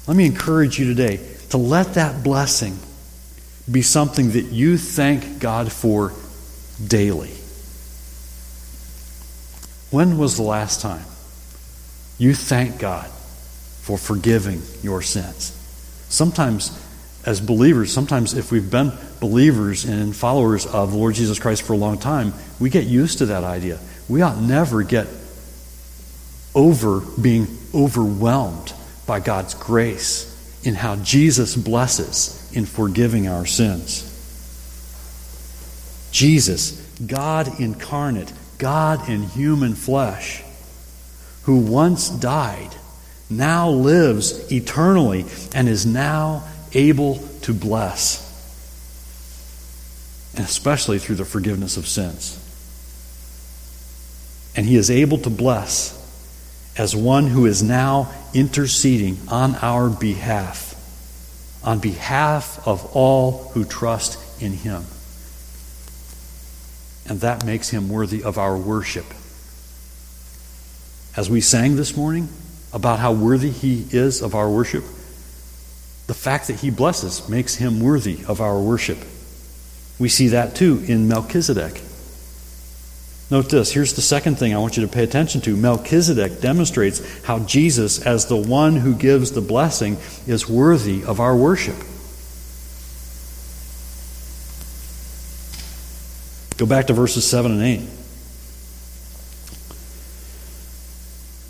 let 0.07 0.16
me 0.16 0.27
encourage 0.27 0.79
you 0.79 0.87
today 0.87 1.20
to 1.50 1.57
let 1.57 1.94
that 1.94 2.22
blessing 2.22 2.79
be 3.70 3.83
something 3.83 4.33
that 4.33 4.46
you 4.46 4.77
thank 4.77 5.38
God 5.38 5.72
for 5.72 6.12
daily. 6.87 7.33
When 9.90 10.18
was 10.18 10.37
the 10.37 10.42
last 10.42 10.81
time 10.81 11.05
you 12.18 12.35
thanked 12.35 12.79
God 12.79 13.09
for 13.83 13.96
forgiving 13.96 14.61
your 14.83 15.03
sins? 15.03 15.57
Sometimes, 16.09 16.79
as 17.24 17.40
believers, 17.40 17.92
sometimes 17.92 18.35
if 18.35 18.53
we've 18.53 18.70
been 18.70 18.92
believers 19.20 19.85
and 19.85 20.14
followers 20.14 20.66
of 20.66 20.92
the 20.92 20.98
Lord 20.98 21.14
Jesus 21.14 21.38
Christ 21.38 21.62
for 21.62 21.72
a 21.72 21.77
long 21.77 21.98
time, 21.98 22.35
we 22.61 22.70
get 22.70 22.85
used 22.85 23.18
to 23.18 23.27
that 23.27 23.44
idea. 23.44 23.79
We 24.09 24.20
ought 24.20 24.38
never 24.38 24.83
get 24.83 25.07
over 26.55 27.00
being 27.00 27.46
overwhelmed 27.74 28.72
by 29.07 29.20
God's 29.20 29.55
grace 29.55 30.31
in 30.64 30.74
how 30.74 30.96
Jesus 30.96 31.57
blesses 31.57 32.43
in 32.55 32.67
forgiving 32.67 33.29
our 33.29 33.45
sins. 33.45 34.11
Jesus, 36.12 36.81
God 37.05 37.61
incarnate, 37.61 38.33
God 38.59 39.09
in 39.09 39.25
human 39.25 39.75
flesh, 39.75 40.43
who 41.43 41.59
once 41.59 42.09
died, 42.09 42.71
now 43.29 43.69
lives 43.69 44.53
eternally 44.53 45.25
and 45.55 45.69
is 45.69 45.85
now 45.85 46.45
able 46.73 47.17
to 47.43 47.53
bless, 47.53 48.23
and 50.37 50.45
especially 50.45 50.99
through 50.99 51.17
the 51.17 51.25
forgiveness 51.25 51.77
of 51.77 51.87
sins. 51.87 52.40
And 54.57 54.64
he 54.67 54.77
is 54.77 54.90
able 54.90 55.19
to 55.19 55.31
bless 55.31 56.01
as 56.79 56.95
one 56.95 57.27
who 57.27 57.47
is 57.47 57.62
now 57.62 58.12
interceding 58.33 59.19
on 59.29 59.57
our 59.57 59.90
behalf 59.90 60.74
on 61.64 61.79
behalf 61.79 62.66
of 62.66 62.94
all 62.94 63.50
who 63.55 63.64
trust 63.64 64.42
in 64.42 64.53
him. 64.53 64.85
And 67.07 67.20
that 67.20 67.44
makes 67.44 67.70
him 67.70 67.88
worthy 67.88 68.22
of 68.22 68.38
our 68.38 68.57
worship. 68.57 69.07
As 71.16 71.31
we 71.31 71.40
sang 71.40 71.77
this 71.77 71.96
morning 71.96 72.29
about 72.72 72.98
how 72.98 73.12
worthy 73.12 73.50
he 73.50 73.87
is 73.90 74.20
of 74.20 74.35
our 74.35 74.50
worship, 74.50 74.85
the 76.07 76.14
fact 76.14 76.48
that 76.48 76.61
he 76.61 76.70
blesses 76.70 77.29
makes 77.29 77.55
him 77.55 77.81
worthy 77.81 78.18
of 78.27 78.40
our 78.40 78.61
worship. 78.61 78.98
We 79.98 80.09
see 80.09 80.29
that 80.29 80.55
too 80.55 80.85
in 80.87 81.09
Melchizedek. 81.09 81.81
Note 83.35 83.51
this 83.51 83.73
here's 83.73 83.94
the 83.94 84.01
second 84.01 84.37
thing 84.37 84.55
I 84.55 84.59
want 84.59 84.77
you 84.77 84.87
to 84.87 84.88
pay 84.88 85.03
attention 85.03 85.40
to. 85.40 85.57
Melchizedek 85.57 86.40
demonstrates 86.40 87.03
how 87.25 87.40
Jesus, 87.40 88.01
as 88.01 88.27
the 88.27 88.37
one 88.37 88.77
who 88.77 88.94
gives 88.94 89.33
the 89.33 89.40
blessing, 89.40 89.97
is 90.25 90.49
worthy 90.49 91.03
of 91.03 91.18
our 91.18 91.37
worship. 91.37 91.75
Go 96.59 96.66
back 96.66 96.87
to 96.87 96.92
verses 96.92 97.29
7 97.29 97.51
and 97.51 97.61
8. 97.61 97.81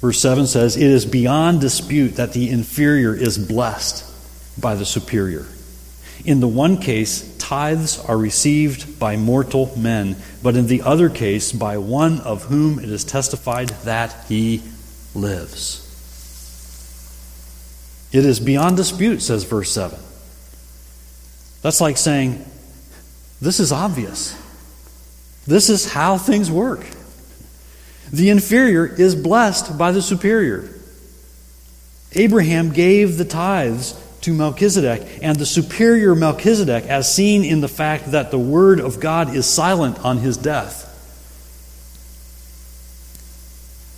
Verse 0.01 0.19
7 0.21 0.47
says, 0.47 0.79
It 0.79 0.85
is 0.85 1.05
beyond 1.05 1.61
dispute 1.61 2.17
that 2.17 2.33
the 2.33 2.49
inferior 2.49 3.15
is 3.15 3.37
blessed 3.37 4.11
by 4.59 4.75
the 4.75 4.87
superior. 4.87 5.45
In 6.25 6.41
the 6.41 6.49
one 6.49 6.79
case, 6.79 7.37
tithes 7.39 7.99
are 7.99 8.17
received 8.17 8.99
by 8.99 9.17
mortal 9.17 9.77
men, 9.77 10.17
but 10.43 10.57
in 10.57 10.67
the 10.67 10.83
other 10.83 11.11
case, 11.11 11.53
by 11.53 11.79
one 11.79 12.21
of 12.21 12.45
whom 12.45 12.79
it 12.79 12.89
is 12.89 13.05
testified 13.05 13.69
that 13.85 14.25
he 14.29 14.63
lives. 15.15 15.81
It 18.13 18.25
is 18.25 18.39
beyond 18.41 18.77
dispute, 18.77 19.21
says 19.21 19.45
verse 19.45 19.71
7. 19.73 19.99
That's 21.63 21.81
like 21.81 21.97
saying, 21.97 22.45
This 23.41 23.59
is 23.59 23.73
obvious. 23.73 24.41
This 25.47 25.69
is 25.69 25.93
how 25.93 26.17
things 26.17 26.51
work. 26.51 26.87
The 28.13 28.31
inferior 28.31 28.87
is 28.87 29.15
blessed 29.15 29.77
by 29.77 29.93
the 29.93 30.01
superior. 30.01 30.71
Abraham 32.13 32.73
gave 32.73 33.19
the 33.19 33.25
tithes 33.25 34.01
to 34.25 34.33
Melchizedek, 34.33 35.21
and 35.23 35.37
the 35.39 35.45
superior 35.45 36.15
Melchizedek, 36.15 36.85
as 36.85 37.13
seen 37.13 37.45
in 37.45 37.61
the 37.61 37.69
fact 37.69 38.13
that 38.13 38.31
the 38.31 38.39
Word 38.39 38.81
of 38.81 38.99
God 38.99 39.35
is 39.37 39.47
silent 39.47 40.03
on 40.03 40.17
his 40.17 40.39
death. 40.39 40.91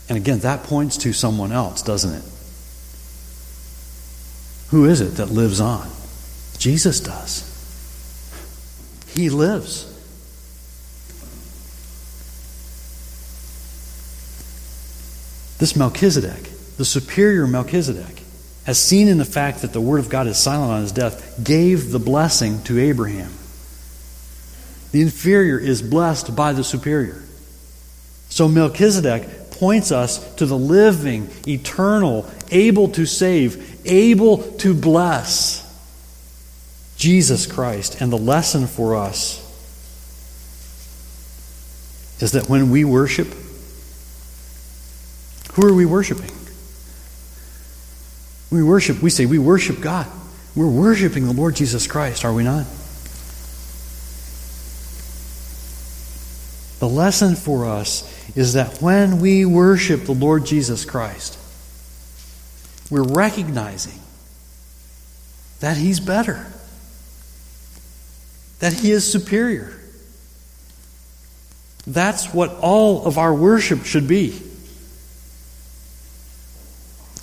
And 0.08 0.18
again, 0.18 0.40
that 0.40 0.64
points 0.64 0.96
to 0.98 1.12
someone 1.12 1.52
else, 1.52 1.80
doesn't 1.82 2.12
it? 2.12 2.24
Who 4.70 4.86
is 4.86 5.00
it 5.00 5.16
that 5.16 5.26
lives 5.26 5.60
on? 5.60 5.88
Jesus 6.58 6.98
does. 6.98 7.44
He 9.14 9.30
lives. 9.30 9.92
This 15.58 15.76
Melchizedek, 15.76 16.50
the 16.76 16.84
superior 16.84 17.46
Melchizedek, 17.46 18.25
as 18.66 18.78
seen 18.78 19.08
in 19.08 19.18
the 19.18 19.24
fact 19.24 19.62
that 19.62 19.72
the 19.72 19.80
Word 19.80 20.00
of 20.00 20.08
God 20.08 20.26
is 20.26 20.36
silent 20.36 20.72
on 20.72 20.80
his 20.82 20.92
death, 20.92 21.42
gave 21.42 21.92
the 21.92 21.98
blessing 21.98 22.62
to 22.64 22.78
Abraham. 22.78 23.32
The 24.92 25.02
inferior 25.02 25.58
is 25.58 25.82
blessed 25.82 26.34
by 26.34 26.52
the 26.52 26.64
superior. 26.64 27.22
So 28.28 28.48
Melchizedek 28.48 29.50
points 29.52 29.92
us 29.92 30.34
to 30.36 30.46
the 30.46 30.58
living, 30.58 31.28
eternal, 31.46 32.28
able 32.50 32.88
to 32.88 33.06
save, 33.06 33.86
able 33.86 34.38
to 34.58 34.74
bless 34.74 35.62
Jesus 36.96 37.46
Christ. 37.46 38.00
And 38.00 38.12
the 38.12 38.18
lesson 38.18 38.66
for 38.66 38.96
us 38.96 39.42
is 42.20 42.32
that 42.32 42.48
when 42.48 42.70
we 42.70 42.84
worship, 42.84 43.28
who 45.52 45.66
are 45.66 45.74
we 45.74 45.86
worshiping? 45.86 46.30
We 48.50 48.62
worship, 48.62 49.02
we 49.02 49.10
say 49.10 49.26
we 49.26 49.38
worship 49.38 49.80
God. 49.80 50.06
We're 50.54 50.68
worshiping 50.68 51.26
the 51.26 51.32
Lord 51.32 51.56
Jesus 51.56 51.86
Christ, 51.86 52.24
are 52.24 52.32
we 52.32 52.42
not? 52.42 52.66
The 56.78 56.88
lesson 56.88 57.36
for 57.36 57.66
us 57.66 58.04
is 58.36 58.52
that 58.52 58.80
when 58.80 59.20
we 59.20 59.44
worship 59.44 60.04
the 60.04 60.12
Lord 60.12 60.46
Jesus 60.46 60.84
Christ, 60.84 61.38
we're 62.90 63.02
recognizing 63.02 63.98
that 65.60 65.76
He's 65.76 66.00
better, 66.00 66.46
that 68.60 68.72
He 68.72 68.90
is 68.90 69.10
superior. 69.10 69.72
That's 71.86 72.32
what 72.32 72.50
all 72.60 73.06
of 73.06 73.18
our 73.18 73.34
worship 73.34 73.84
should 73.84 74.06
be 74.06 74.40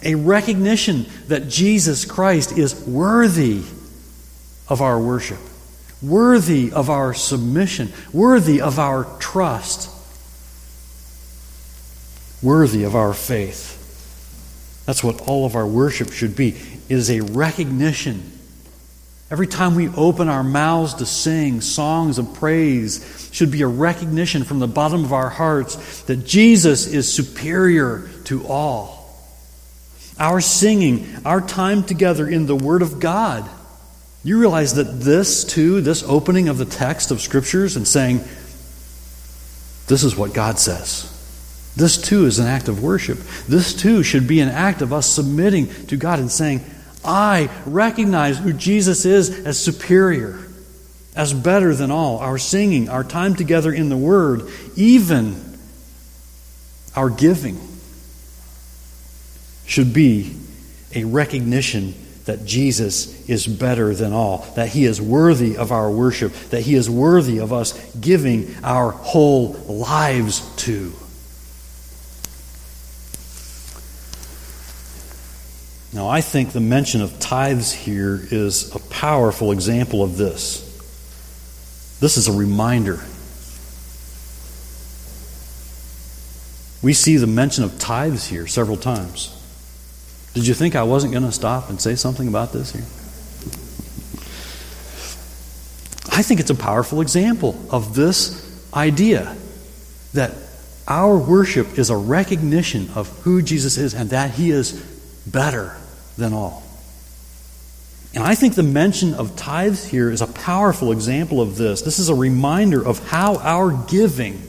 a 0.04 0.16
recognition 0.16 1.06
that 1.28 1.48
Jesus 1.48 2.06
Christ 2.06 2.58
is 2.58 2.86
worthy 2.86 3.64
of 4.68 4.82
our 4.82 5.00
worship, 5.00 5.40
worthy 6.02 6.72
of 6.72 6.90
our 6.90 7.14
submission, 7.14 7.92
worthy 8.12 8.62
of 8.62 8.80
our 8.80 9.06
trust, 9.20 9.90
worthy 12.42 12.84
of 12.84 12.96
our 12.96 13.14
faith. 13.14 14.84
That's 14.86 15.04
what 15.04 15.22
all 15.22 15.46
of 15.46 15.56
our 15.56 15.68
worship 15.68 16.12
should 16.12 16.36
be. 16.36 16.50
It 16.90 16.96
is 16.96 17.10
a 17.10 17.22
recognition. 17.22 18.32
Every 19.32 19.48
time 19.48 19.76
we 19.76 19.88
open 19.90 20.28
our 20.28 20.44
mouths 20.44 20.96
to 20.96 21.06
sing 21.06 21.62
songs 21.62 22.20
of 22.20 22.34
praise, 22.34 23.30
should 23.32 23.50
be 23.50 23.64
a 23.64 23.68
recognition 23.68 24.44
from 24.44 24.60
the 24.60 24.68
bottom 24.68 25.04
of 25.04 25.14
our 25.14 25.30
hearts 25.30 26.04
that 26.04 26.18
Jesus 26.26 26.86
is 26.86 27.12
superior 27.12 28.08
to 28.26 28.46
all 28.46 29.03
our 30.20 30.42
singing, 30.42 31.08
our 31.26 31.42
time 31.42 31.84
together 31.84 32.28
in 32.28 32.46
the 32.46 32.56
Word 32.56 32.82
of 32.82 33.00
God. 33.00 33.50
You 34.24 34.40
realize 34.40 34.76
that 34.76 35.02
this, 35.02 35.44
too, 35.44 35.82
this 35.82 36.04
opening 36.04 36.48
of 36.48 36.58
the 36.58 36.66
text 36.66 37.12
of 37.12 37.22
Scriptures 37.22 37.76
and 37.76 37.88
saying, 37.88 38.20
This 39.88 40.04
is 40.04 40.16
what 40.16 40.34
God 40.34 40.60
says. 40.60 41.10
This, 41.76 41.98
too, 41.98 42.26
is 42.26 42.40
an 42.40 42.46
act 42.46 42.68
of 42.68 42.84
worship. 42.84 43.18
This, 43.48 43.74
too, 43.74 44.04
should 44.04 44.28
be 44.28 44.40
an 44.40 44.50
act 44.50 44.82
of 44.82 44.94
us 44.94 45.08
submitting 45.08 45.68
to 45.88 45.98
God 45.98 46.20
and 46.20 46.32
saying, 46.32 46.62
I 47.04 47.50
recognize 47.66 48.38
who 48.38 48.54
Jesus 48.54 49.06
is 49.06 49.46
as 49.46 49.60
superior, 49.60 50.40
as 51.16 51.34
better 51.34 51.74
than 51.74 51.92
all. 51.92 52.20
Our 52.20 52.38
singing, 52.38 52.90
our 52.90 53.04
time 53.04 53.36
together 53.36 53.74
in 53.74 53.90
the 53.90 53.98
Word, 53.98 54.44
even 54.76 55.36
our 56.96 57.10
giving 57.10 57.60
should 59.66 59.94
be 59.94 60.36
a 60.94 61.04
recognition 61.04 61.96
that 62.26 62.46
Jesus 62.46 63.30
is 63.30 63.46
better 63.46 63.94
than 63.94 64.14
all, 64.14 64.40
that 64.56 64.70
he 64.70 64.86
is 64.86 65.02
worthy 65.02 65.58
of 65.58 65.72
our 65.72 65.92
worship, 65.92 66.34
that 66.52 66.62
he 66.62 66.76
is 66.76 66.90
worthy 66.90 67.40
of 67.40 67.52
us 67.52 67.74
giving 67.96 68.56
our 68.64 68.92
whole 68.92 69.54
lives 69.68 70.40
to. 70.58 70.94
Now, 75.92 76.08
I 76.08 76.22
think 76.22 76.54
the 76.54 76.60
mention 76.60 77.02
of 77.02 77.20
tithes 77.20 77.72
here 77.72 78.20
is 78.32 78.74
a 78.74 78.80
powerful 78.80 79.52
example 79.52 80.02
of 80.02 80.18
this. 80.18 80.62
This 82.00 82.18
is 82.18 82.28
a 82.28 82.34
reminder. 82.34 83.04
We 86.82 86.94
see 86.94 87.18
the 87.18 87.28
mention 87.28 87.64
of 87.64 87.78
tithes 87.80 88.28
here 88.28 88.48
several 88.48 88.78
times. 88.78 89.40
Did 90.34 90.48
you 90.48 90.54
think 90.54 90.76
I 90.76 90.84
wasn't 90.84 91.14
going 91.14 91.26
to 91.26 91.32
stop 91.32 91.70
and 91.70 91.80
say 91.80 91.96
something 91.96 92.28
about 92.28 92.54
this 92.54 92.74
here? 92.74 92.84
I 96.16 96.22
think 96.22 96.40
it's 96.40 96.50
a 96.50 96.56
powerful 96.56 97.02
example 97.02 97.60
of 97.70 97.96
this 97.96 98.40
idea 98.74 99.36
that 100.14 100.32
our 100.88 101.18
worship 101.18 101.78
is 101.78 101.90
a 101.90 101.98
recognition 101.98 102.90
of 102.96 103.10
who 103.20 103.42
Jesus 103.42 103.78
is 103.78 103.94
and 103.94 104.10
that 104.10 104.32
he 104.32 104.52
is 104.52 104.74
better 105.26 105.76
than 106.18 106.34
all. 106.34 106.64
And 108.16 108.24
I 108.24 108.36
think 108.36 108.54
the 108.54 108.64
mention 108.64 109.14
of 109.16 109.36
tithes 109.36 109.86
here 109.86 110.12
is 110.12 110.22
a 110.22 110.28
powerful 110.28 110.92
example 110.92 111.42
of 111.42 111.58
this. 111.58 111.82
This 111.82 111.98
is 111.98 112.10
a 112.10 112.16
reminder 112.16 112.86
of 112.86 113.08
how 113.08 113.38
our 113.38 113.72
giving 113.88 114.42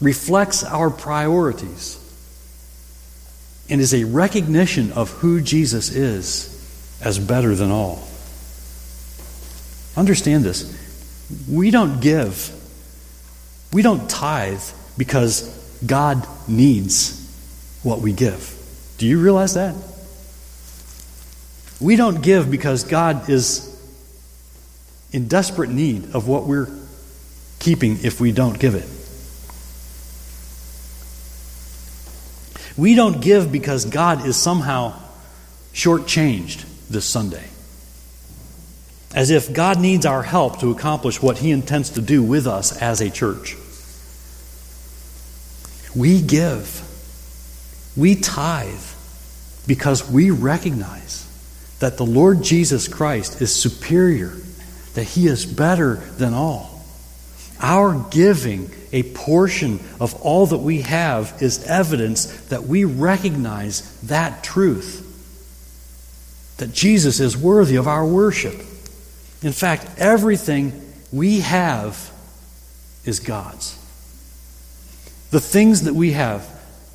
reflects 0.00 0.64
our 0.64 0.90
priorities 0.90 2.02
and 3.68 3.80
is 3.80 3.94
a 3.94 4.04
recognition 4.04 4.92
of 4.92 5.10
who 5.10 5.40
Jesus 5.40 5.90
is 5.90 6.52
as 7.02 7.18
better 7.18 7.54
than 7.54 7.70
all. 7.70 8.06
Understand 9.96 10.44
this. 10.44 10.72
We 11.48 11.70
don't 11.70 12.00
give, 12.00 12.52
we 13.72 13.82
don't 13.82 14.08
tithe 14.08 14.62
because 14.96 15.42
God 15.84 16.26
needs 16.46 17.22
what 17.82 18.00
we 18.00 18.12
give. 18.12 18.52
Do 18.98 19.06
you 19.06 19.20
realize 19.20 19.54
that? 19.54 19.74
We 21.80 21.96
don't 21.96 22.22
give 22.22 22.50
because 22.50 22.84
God 22.84 23.28
is 23.28 23.72
in 25.12 25.28
desperate 25.28 25.70
need 25.70 26.14
of 26.14 26.28
what 26.28 26.44
we're 26.44 26.68
keeping 27.58 27.98
if 28.04 28.20
we 28.20 28.32
don't 28.32 28.58
give 28.58 28.74
it. 28.74 28.88
We 32.76 32.94
don't 32.94 33.20
give 33.20 33.50
because 33.50 33.84
God 33.84 34.26
is 34.26 34.36
somehow 34.36 34.94
shortchanged 35.72 36.64
this 36.88 37.04
Sunday. 37.04 37.44
As 39.14 39.30
if 39.30 39.52
God 39.52 39.80
needs 39.80 40.04
our 40.04 40.22
help 40.22 40.60
to 40.60 40.70
accomplish 40.70 41.22
what 41.22 41.38
He 41.38 41.50
intends 41.50 41.90
to 41.90 42.02
do 42.02 42.22
with 42.22 42.46
us 42.46 42.76
as 42.80 43.00
a 43.00 43.10
church. 43.10 43.56
We 45.94 46.20
give, 46.20 46.82
we 47.96 48.16
tithe 48.16 48.84
because 49.66 50.10
we 50.10 50.30
recognize 50.30 51.26
that 51.80 51.96
the 51.96 52.04
Lord 52.04 52.42
Jesus 52.42 52.88
Christ 52.88 53.40
is 53.40 53.54
superior, 53.54 54.36
that 54.94 55.04
He 55.04 55.26
is 55.26 55.46
better 55.46 55.96
than 56.18 56.34
all. 56.34 56.84
Our 57.60 58.06
giving 58.10 58.70
a 58.92 59.02
portion 59.02 59.80
of 60.00 60.14
all 60.22 60.46
that 60.46 60.58
we 60.58 60.82
have 60.82 61.36
is 61.40 61.64
evidence 61.64 62.26
that 62.46 62.64
we 62.64 62.84
recognize 62.84 64.00
that 64.02 64.44
truth. 64.44 65.02
That 66.58 66.72
Jesus 66.72 67.20
is 67.20 67.36
worthy 67.36 67.76
of 67.76 67.86
our 67.88 68.06
worship. 68.06 68.54
In 69.42 69.52
fact, 69.52 69.86
everything 69.98 70.82
we 71.12 71.40
have 71.40 72.10
is 73.04 73.20
God's. 73.20 73.74
The 75.30 75.40
things 75.40 75.82
that 75.82 75.94
we 75.94 76.12
have, 76.12 76.48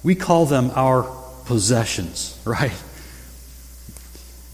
we 0.04 0.16
call 0.16 0.46
them 0.46 0.72
our 0.76 1.04
possessions, 1.46 2.40
right? 2.46 2.72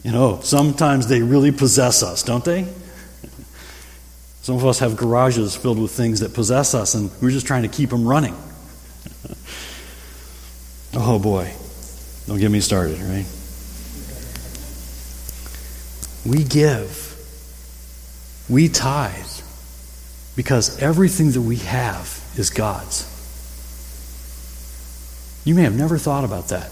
You 0.03 0.11
know, 0.11 0.39
sometimes 0.41 1.07
they 1.07 1.21
really 1.21 1.51
possess 1.51 2.03
us, 2.03 2.23
don't 2.23 2.43
they? 2.43 2.67
Some 4.47 4.55
of 4.55 4.65
us 4.65 4.79
have 4.79 4.95
garages 4.95 5.57
filled 5.57 5.77
with 5.77 5.91
things 5.91 6.21
that 6.21 6.33
possess 6.33 6.73
us, 6.73 6.93
and 6.93 7.11
we're 7.21 7.31
just 7.31 7.45
trying 7.45 7.63
to 7.63 7.67
keep 7.67 7.89
them 7.89 8.07
running. 8.07 8.33
oh 10.93 11.19
boy. 11.19 11.53
Don't 12.27 12.39
get 12.39 12.49
me 12.49 12.61
started, 12.61 12.97
right? 13.01 13.25
We 16.25 16.45
give, 16.45 17.17
we 18.47 18.69
tithe, 18.69 19.27
because 20.37 20.81
everything 20.81 21.31
that 21.31 21.41
we 21.41 21.57
have 21.57 22.23
is 22.37 22.49
God's. 22.49 23.03
You 25.43 25.55
may 25.55 25.63
have 25.63 25.75
never 25.75 25.97
thought 25.97 26.23
about 26.23 26.47
that. 26.47 26.71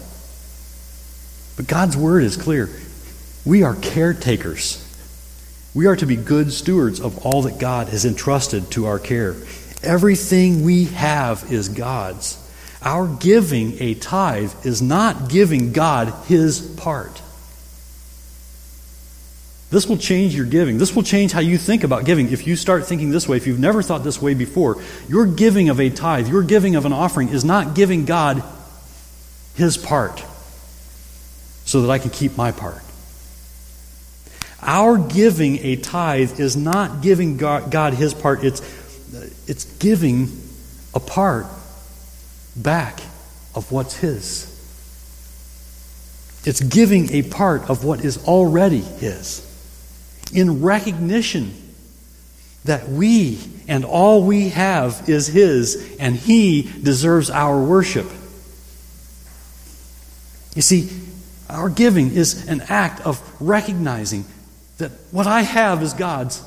But 1.58 1.66
God's 1.66 1.94
word 1.94 2.24
is 2.24 2.38
clear. 2.38 2.70
We 3.44 3.64
are 3.64 3.74
caretakers 3.74 4.82
we 5.76 5.84
are 5.84 5.94
to 5.94 6.06
be 6.06 6.16
good 6.16 6.50
stewards 6.54 7.00
of 7.00 7.26
all 7.26 7.42
that 7.42 7.58
God 7.58 7.88
has 7.88 8.06
entrusted 8.06 8.70
to 8.70 8.86
our 8.86 8.98
care. 8.98 9.36
Everything 9.82 10.64
we 10.64 10.86
have 10.86 11.52
is 11.52 11.68
God's. 11.68 12.42
Our 12.80 13.06
giving 13.06 13.82
a 13.82 13.92
tithe 13.92 14.64
is 14.64 14.80
not 14.80 15.28
giving 15.28 15.74
God 15.74 16.14
his 16.28 16.60
part. 16.60 17.20
This 19.68 19.86
will 19.86 19.98
change 19.98 20.34
your 20.34 20.46
giving. 20.46 20.78
This 20.78 20.96
will 20.96 21.02
change 21.02 21.32
how 21.32 21.40
you 21.40 21.58
think 21.58 21.84
about 21.84 22.06
giving. 22.06 22.32
If 22.32 22.46
you 22.46 22.56
start 22.56 22.86
thinking 22.86 23.10
this 23.10 23.28
way, 23.28 23.36
if 23.36 23.46
you've 23.46 23.60
never 23.60 23.82
thought 23.82 24.02
this 24.02 24.22
way 24.22 24.32
before, 24.32 24.82
your 25.10 25.26
giving 25.26 25.68
of 25.68 25.78
a 25.78 25.90
tithe, 25.90 26.26
your 26.26 26.42
giving 26.42 26.74
of 26.74 26.86
an 26.86 26.94
offering 26.94 27.28
is 27.28 27.44
not 27.44 27.74
giving 27.74 28.06
God 28.06 28.42
his 29.56 29.76
part 29.76 30.24
so 31.66 31.82
that 31.82 31.90
I 31.90 31.98
can 31.98 32.08
keep 32.08 32.34
my 32.38 32.50
part. 32.50 32.85
Our 34.66 34.98
giving 34.98 35.58
a 35.58 35.76
tithe 35.76 36.40
is 36.40 36.56
not 36.56 37.00
giving 37.00 37.36
God, 37.36 37.70
God 37.70 37.94
his 37.94 38.12
part, 38.12 38.42
it's, 38.42 38.60
it's 39.48 39.64
giving 39.78 40.28
a 40.92 41.00
part 41.00 41.46
back 42.56 43.00
of 43.54 43.70
what's 43.70 43.96
his. 43.96 44.52
It's 46.44 46.60
giving 46.60 47.12
a 47.12 47.22
part 47.22 47.70
of 47.70 47.84
what 47.84 48.04
is 48.04 48.24
already 48.24 48.80
his 48.80 49.42
in 50.32 50.62
recognition 50.62 51.54
that 52.64 52.88
we 52.88 53.38
and 53.68 53.84
all 53.84 54.24
we 54.24 54.48
have 54.50 55.08
is 55.08 55.28
his 55.28 55.96
and 56.00 56.16
he 56.16 56.62
deserves 56.62 57.30
our 57.30 57.60
worship. 57.62 58.06
You 60.54 60.62
see, 60.62 60.90
our 61.48 61.68
giving 61.68 62.12
is 62.12 62.48
an 62.48 62.62
act 62.68 63.00
of 63.02 63.20
recognizing 63.40 64.24
that 64.78 64.90
what 65.10 65.26
I 65.26 65.42
have 65.42 65.82
is 65.82 65.92
God's. 65.92 66.42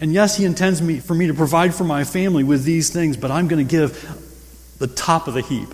And 0.00 0.12
yes, 0.12 0.36
He 0.36 0.44
intends 0.44 0.80
me, 0.80 0.98
for 0.98 1.14
me 1.14 1.26
to 1.28 1.34
provide 1.34 1.74
for 1.74 1.84
my 1.84 2.04
family 2.04 2.44
with 2.44 2.64
these 2.64 2.90
things, 2.90 3.16
but 3.16 3.30
I'm 3.30 3.48
going 3.48 3.66
to 3.66 3.70
give 3.70 4.76
the 4.78 4.86
top 4.86 5.28
of 5.28 5.34
the 5.34 5.42
heap. 5.42 5.68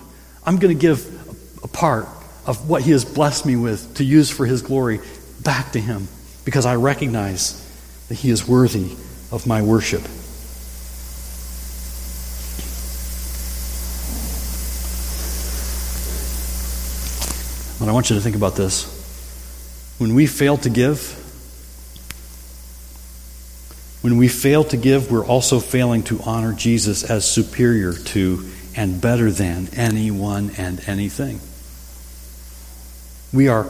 I'm 0.44 0.58
going 0.58 0.76
to 0.76 0.80
give 0.80 1.64
a 1.64 1.68
part 1.68 2.08
of 2.46 2.68
what 2.68 2.82
He 2.82 2.90
has 2.92 3.04
blessed 3.04 3.46
me 3.46 3.56
with 3.56 3.96
to 3.96 4.04
use 4.04 4.30
for 4.30 4.46
His 4.46 4.62
glory 4.62 5.00
back 5.42 5.72
to 5.72 5.80
Him 5.80 6.08
because 6.44 6.66
I 6.66 6.76
recognize 6.76 7.58
that 8.08 8.16
He 8.16 8.30
is 8.30 8.46
worthy 8.46 8.96
of 9.30 9.46
my 9.46 9.62
worship. 9.62 10.02
But 17.78 17.88
I 17.88 17.92
want 17.92 18.10
you 18.10 18.16
to 18.16 18.22
think 18.22 18.36
about 18.36 18.54
this. 18.54 18.84
When 19.98 20.14
we 20.14 20.26
fail 20.26 20.56
to 20.58 20.70
give, 20.70 21.18
when 24.02 24.16
we 24.16 24.28
fail 24.28 24.64
to 24.64 24.76
give, 24.76 25.10
we're 25.10 25.24
also 25.24 25.60
failing 25.60 26.02
to 26.04 26.20
honor 26.22 26.52
Jesus 26.52 27.08
as 27.08 27.24
superior 27.28 27.92
to 27.92 28.50
and 28.76 29.00
better 29.00 29.30
than 29.30 29.68
anyone 29.74 30.50
and 30.58 30.86
anything. 30.88 31.40
We 33.32 33.48
are 33.48 33.68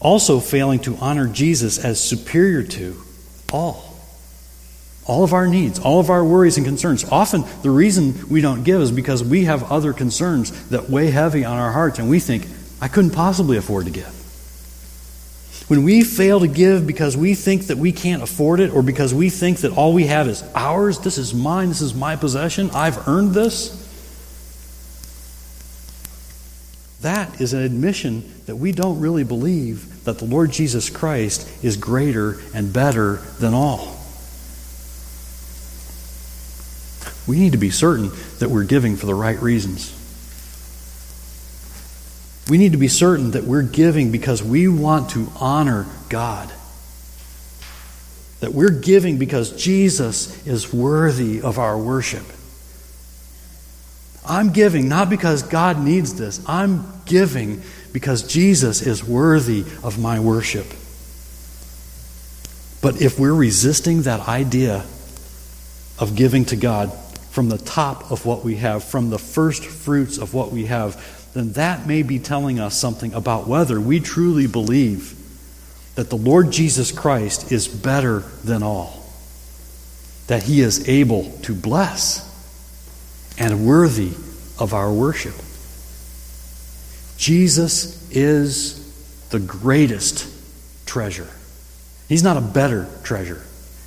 also 0.00 0.40
failing 0.40 0.80
to 0.80 0.96
honor 0.96 1.28
Jesus 1.28 1.78
as 1.82 2.02
superior 2.02 2.64
to 2.64 3.00
all. 3.52 3.88
All 5.04 5.24
of 5.24 5.32
our 5.32 5.46
needs, 5.46 5.78
all 5.78 6.00
of 6.00 6.10
our 6.10 6.24
worries 6.24 6.56
and 6.56 6.66
concerns. 6.66 7.04
Often, 7.04 7.44
the 7.62 7.70
reason 7.70 8.28
we 8.28 8.40
don't 8.40 8.64
give 8.64 8.80
is 8.80 8.90
because 8.90 9.22
we 9.22 9.44
have 9.44 9.70
other 9.70 9.92
concerns 9.92 10.68
that 10.68 10.90
weigh 10.90 11.10
heavy 11.10 11.44
on 11.44 11.58
our 11.58 11.72
hearts, 11.72 11.98
and 11.98 12.08
we 12.08 12.20
think, 12.20 12.46
I 12.80 12.88
couldn't 12.88 13.10
possibly 13.10 13.56
afford 13.56 13.86
to 13.86 13.90
give. 13.90 14.21
When 15.68 15.84
we 15.84 16.02
fail 16.02 16.40
to 16.40 16.48
give 16.48 16.86
because 16.86 17.16
we 17.16 17.34
think 17.34 17.68
that 17.68 17.78
we 17.78 17.92
can't 17.92 18.22
afford 18.22 18.60
it 18.60 18.72
or 18.72 18.82
because 18.82 19.14
we 19.14 19.30
think 19.30 19.58
that 19.58 19.72
all 19.72 19.92
we 19.92 20.06
have 20.06 20.28
is 20.28 20.42
ours, 20.54 20.98
this 20.98 21.18
is 21.18 21.32
mine, 21.32 21.68
this 21.68 21.80
is 21.80 21.94
my 21.94 22.16
possession, 22.16 22.70
I've 22.70 23.06
earned 23.08 23.32
this, 23.32 23.78
that 27.02 27.40
is 27.40 27.52
an 27.52 27.62
admission 27.62 28.32
that 28.46 28.56
we 28.56 28.72
don't 28.72 29.00
really 29.00 29.24
believe 29.24 30.04
that 30.04 30.18
the 30.18 30.24
Lord 30.24 30.52
Jesus 30.52 30.88
Christ 30.88 31.48
is 31.64 31.76
greater 31.76 32.40
and 32.54 32.72
better 32.72 33.16
than 33.38 33.54
all. 33.54 33.98
We 37.26 37.38
need 37.38 37.52
to 37.52 37.58
be 37.58 37.70
certain 37.70 38.10
that 38.38 38.50
we're 38.50 38.64
giving 38.64 38.96
for 38.96 39.06
the 39.06 39.14
right 39.14 39.40
reasons. 39.40 39.92
We 42.52 42.58
need 42.58 42.72
to 42.72 42.78
be 42.78 42.88
certain 42.88 43.30
that 43.30 43.44
we're 43.44 43.62
giving 43.62 44.10
because 44.12 44.42
we 44.42 44.68
want 44.68 45.12
to 45.12 45.32
honor 45.40 45.86
God. 46.10 46.52
That 48.40 48.52
we're 48.52 48.68
giving 48.68 49.16
because 49.16 49.52
Jesus 49.52 50.46
is 50.46 50.70
worthy 50.70 51.40
of 51.40 51.58
our 51.58 51.78
worship. 51.78 52.26
I'm 54.26 54.52
giving 54.52 54.86
not 54.86 55.08
because 55.08 55.42
God 55.42 55.80
needs 55.80 56.16
this, 56.16 56.46
I'm 56.46 56.84
giving 57.06 57.62
because 57.90 58.22
Jesus 58.22 58.82
is 58.82 59.02
worthy 59.02 59.64
of 59.82 59.98
my 59.98 60.20
worship. 60.20 60.66
But 62.82 63.00
if 63.00 63.18
we're 63.18 63.32
resisting 63.32 64.02
that 64.02 64.28
idea 64.28 64.84
of 65.98 66.12
giving 66.14 66.44
to 66.44 66.56
God 66.56 66.92
from 67.30 67.48
the 67.48 67.56
top 67.56 68.10
of 68.10 68.26
what 68.26 68.44
we 68.44 68.56
have, 68.56 68.84
from 68.84 69.08
the 69.08 69.18
first 69.18 69.64
fruits 69.64 70.18
of 70.18 70.34
what 70.34 70.52
we 70.52 70.66
have, 70.66 71.02
then 71.34 71.52
that 71.52 71.86
may 71.86 72.02
be 72.02 72.18
telling 72.18 72.58
us 72.58 72.78
something 72.78 73.14
about 73.14 73.46
whether 73.46 73.80
we 73.80 74.00
truly 74.00 74.46
believe 74.46 75.18
that 75.94 76.10
the 76.10 76.16
Lord 76.16 76.50
Jesus 76.50 76.92
Christ 76.92 77.52
is 77.52 77.68
better 77.68 78.20
than 78.44 78.62
all, 78.62 79.02
that 80.26 80.42
he 80.42 80.60
is 80.60 80.88
able 80.88 81.30
to 81.42 81.54
bless 81.54 82.28
and 83.38 83.66
worthy 83.66 84.12
of 84.58 84.74
our 84.74 84.92
worship. 84.92 85.34
Jesus 87.16 88.10
is 88.10 88.78
the 89.30 89.38
greatest 89.38 90.28
treasure. 90.86 91.28
He's 92.08 92.22
not 92.22 92.36
a 92.36 92.42
better 92.42 92.88
treasure, 93.04 93.42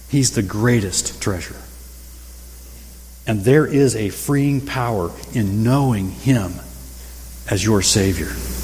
He's 0.10 0.32
the 0.32 0.44
greatest 0.44 1.22
treasure. 1.22 1.56
And 3.28 3.42
there 3.42 3.66
is 3.66 3.96
a 3.96 4.10
freeing 4.10 4.66
power 4.66 5.12
in 5.34 5.64
knowing 5.64 6.12
Him 6.12 6.54
as 7.50 7.64
your 7.64 7.82
Savior. 7.82 8.55